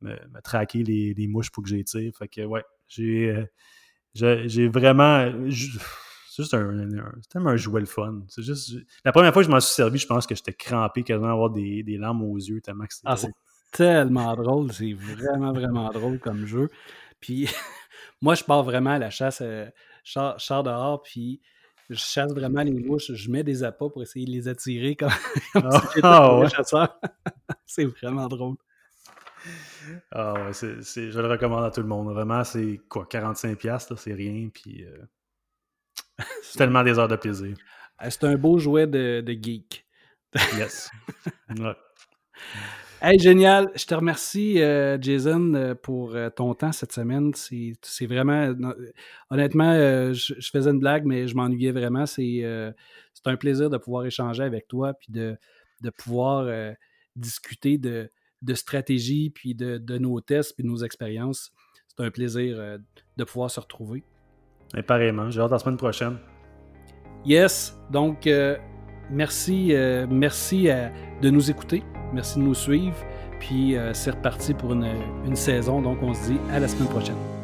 me, 0.00 0.16
traquer 0.42 0.82
les, 0.84 1.14
les, 1.14 1.26
mouches 1.26 1.50
pour 1.50 1.64
que 1.64 1.68
j'y 1.68 1.82
tire. 1.84 2.12
Fait 2.16 2.28
que, 2.28 2.42
ouais, 2.42 2.62
j'ai, 2.86 3.46
j'ai 4.14 4.68
vraiment. 4.68 5.32
C'est 5.50 6.42
juste 6.42 6.54
un, 6.54 6.86
tellement 7.30 7.50
un 7.50 7.56
jouet 7.56 7.80
le 7.80 7.86
fun. 7.86 8.22
C'est 8.28 8.42
juste. 8.42 8.74
La 9.04 9.12
première 9.12 9.32
fois 9.32 9.42
que 9.42 9.46
je 9.46 9.50
m'en 9.50 9.60
suis 9.60 9.74
servi, 9.74 9.98
je 9.98 10.06
pense 10.06 10.26
que 10.26 10.34
j'étais 10.34 10.52
crampé 10.52 11.02
quasiment 11.02 11.32
avoir 11.32 11.50
des, 11.50 11.82
des 11.82 11.96
larmes 11.96 12.22
aux 12.22 12.36
yeux 12.36 12.60
tellement 12.60 12.84
que 12.84 12.94
c'était. 12.94 13.08
Ah, 13.08 13.16
tellement 13.72 14.34
drôle. 14.34 14.72
C'est 14.72 14.92
vraiment, 14.92 15.52
vraiment 15.52 15.90
drôle 15.90 16.18
comme 16.18 16.46
jeu. 16.46 16.68
Puis 17.20 17.48
moi, 18.22 18.34
je 18.34 18.44
pars 18.44 18.62
vraiment 18.62 18.90
à 18.90 18.98
la 18.98 19.10
chasse, 19.10 19.40
euh, 19.42 19.66
char, 20.04 20.62
dehors, 20.62 21.02
puis 21.02 21.40
je 21.90 21.96
chasse 21.96 22.32
vraiment 22.32 22.62
les 22.62 22.72
mouches. 22.72 23.12
Je 23.12 23.30
mets 23.30 23.44
des 23.44 23.62
appâts 23.62 23.90
pour 23.90 24.02
essayer 24.02 24.26
de 24.26 24.32
les 24.32 24.48
attirer 24.48 24.96
comme, 24.96 25.10
comme 25.52 25.70
si 25.70 25.78
j'étais 25.94 26.00
ah, 26.06 26.42
chasseur. 26.54 27.00
c'est 27.66 27.84
vraiment 27.84 28.28
drôle. 28.28 28.56
Ah 30.10 30.34
ouais, 30.34 30.52
je 30.52 31.20
le 31.20 31.28
recommande 31.28 31.64
à 31.64 31.70
tout 31.70 31.80
le 31.80 31.86
monde. 31.86 32.12
Vraiment, 32.12 32.42
c'est 32.42 32.80
quoi, 32.88 33.04
45$, 33.04 33.96
c'est 33.96 34.12
rien, 34.12 34.48
puis 34.52 34.84
euh, 34.84 34.98
c'est 36.42 36.58
tellement 36.58 36.82
des 36.82 36.98
heures 36.98 37.08
de 37.08 37.16
plaisir. 37.16 37.56
Ah, 37.98 38.10
c'est 38.10 38.24
un 38.24 38.36
beau 38.36 38.58
jouet 38.58 38.86
de, 38.86 39.20
de 39.20 39.32
geek. 39.32 39.86
yes. 40.56 40.90
Ouais. 41.50 41.76
Hey, 43.02 43.18
génial. 43.18 43.70
Je 43.74 43.84
te 43.84 43.94
remercie, 43.94 44.62
euh, 44.62 44.96
Jason, 44.98 45.52
euh, 45.52 45.74
pour 45.74 46.14
euh, 46.14 46.30
ton 46.30 46.54
temps 46.54 46.72
cette 46.72 46.92
semaine. 46.92 47.32
C'est 47.34 48.06
vraiment. 48.06 48.54
honnêtement, 49.28 49.74
je, 50.14 50.34
faisais 50.50 50.70
une 50.70 50.78
blague, 50.78 51.04
mais 51.04 51.28
je 51.28 51.36
m'ennuyais 51.36 51.72
vraiment. 51.72 52.06
C'est 52.06 52.42
un 53.26 53.36
plaisir 53.36 53.68
de 53.68 53.76
pouvoir 53.76 54.06
échanger 54.06 54.44
avec 54.44 54.66
toi 54.66 54.94
puis 54.94 55.12
de, 55.12 55.36
de 55.82 55.90
pouvoir 55.90 56.48
discuter 57.16 57.76
de, 57.76 58.10
de 58.42 58.54
stratégie 58.54 59.30
puis 59.30 59.54
de, 59.54 59.78
de, 59.78 59.98
nos 59.98 60.20
tests 60.20 60.54
puis 60.54 60.64
de 60.64 60.68
nos 60.68 60.82
expériences. 60.84 61.52
C'est 61.88 62.02
un 62.04 62.10
plaisir 62.10 62.78
de 63.16 63.24
pouvoir 63.24 63.50
se 63.50 63.60
retrouver. 63.60 64.04
Et 64.74 64.82
pareillement. 64.82 65.30
J'ai 65.30 65.40
hâte 65.40 65.50
la 65.50 65.58
semaine 65.58 65.76
prochaine. 65.76 66.16
Yes. 67.26 67.76
Donc, 67.90 68.26
merci, 69.10 69.74
merci 70.08 70.68
de 71.20 71.30
nous 71.30 71.50
écouter. 71.50 71.82
Merci 72.16 72.38
de 72.38 72.44
nous 72.44 72.54
suivre. 72.54 72.96
Puis 73.38 73.76
euh, 73.76 73.92
c'est 73.92 74.10
reparti 74.10 74.54
pour 74.54 74.72
une, 74.72 74.88
une 75.26 75.36
saison. 75.36 75.82
Donc 75.82 75.98
on 76.02 76.14
se 76.14 76.32
dit 76.32 76.38
à 76.50 76.58
la 76.58 76.66
semaine 76.66 76.88
prochaine. 76.88 77.35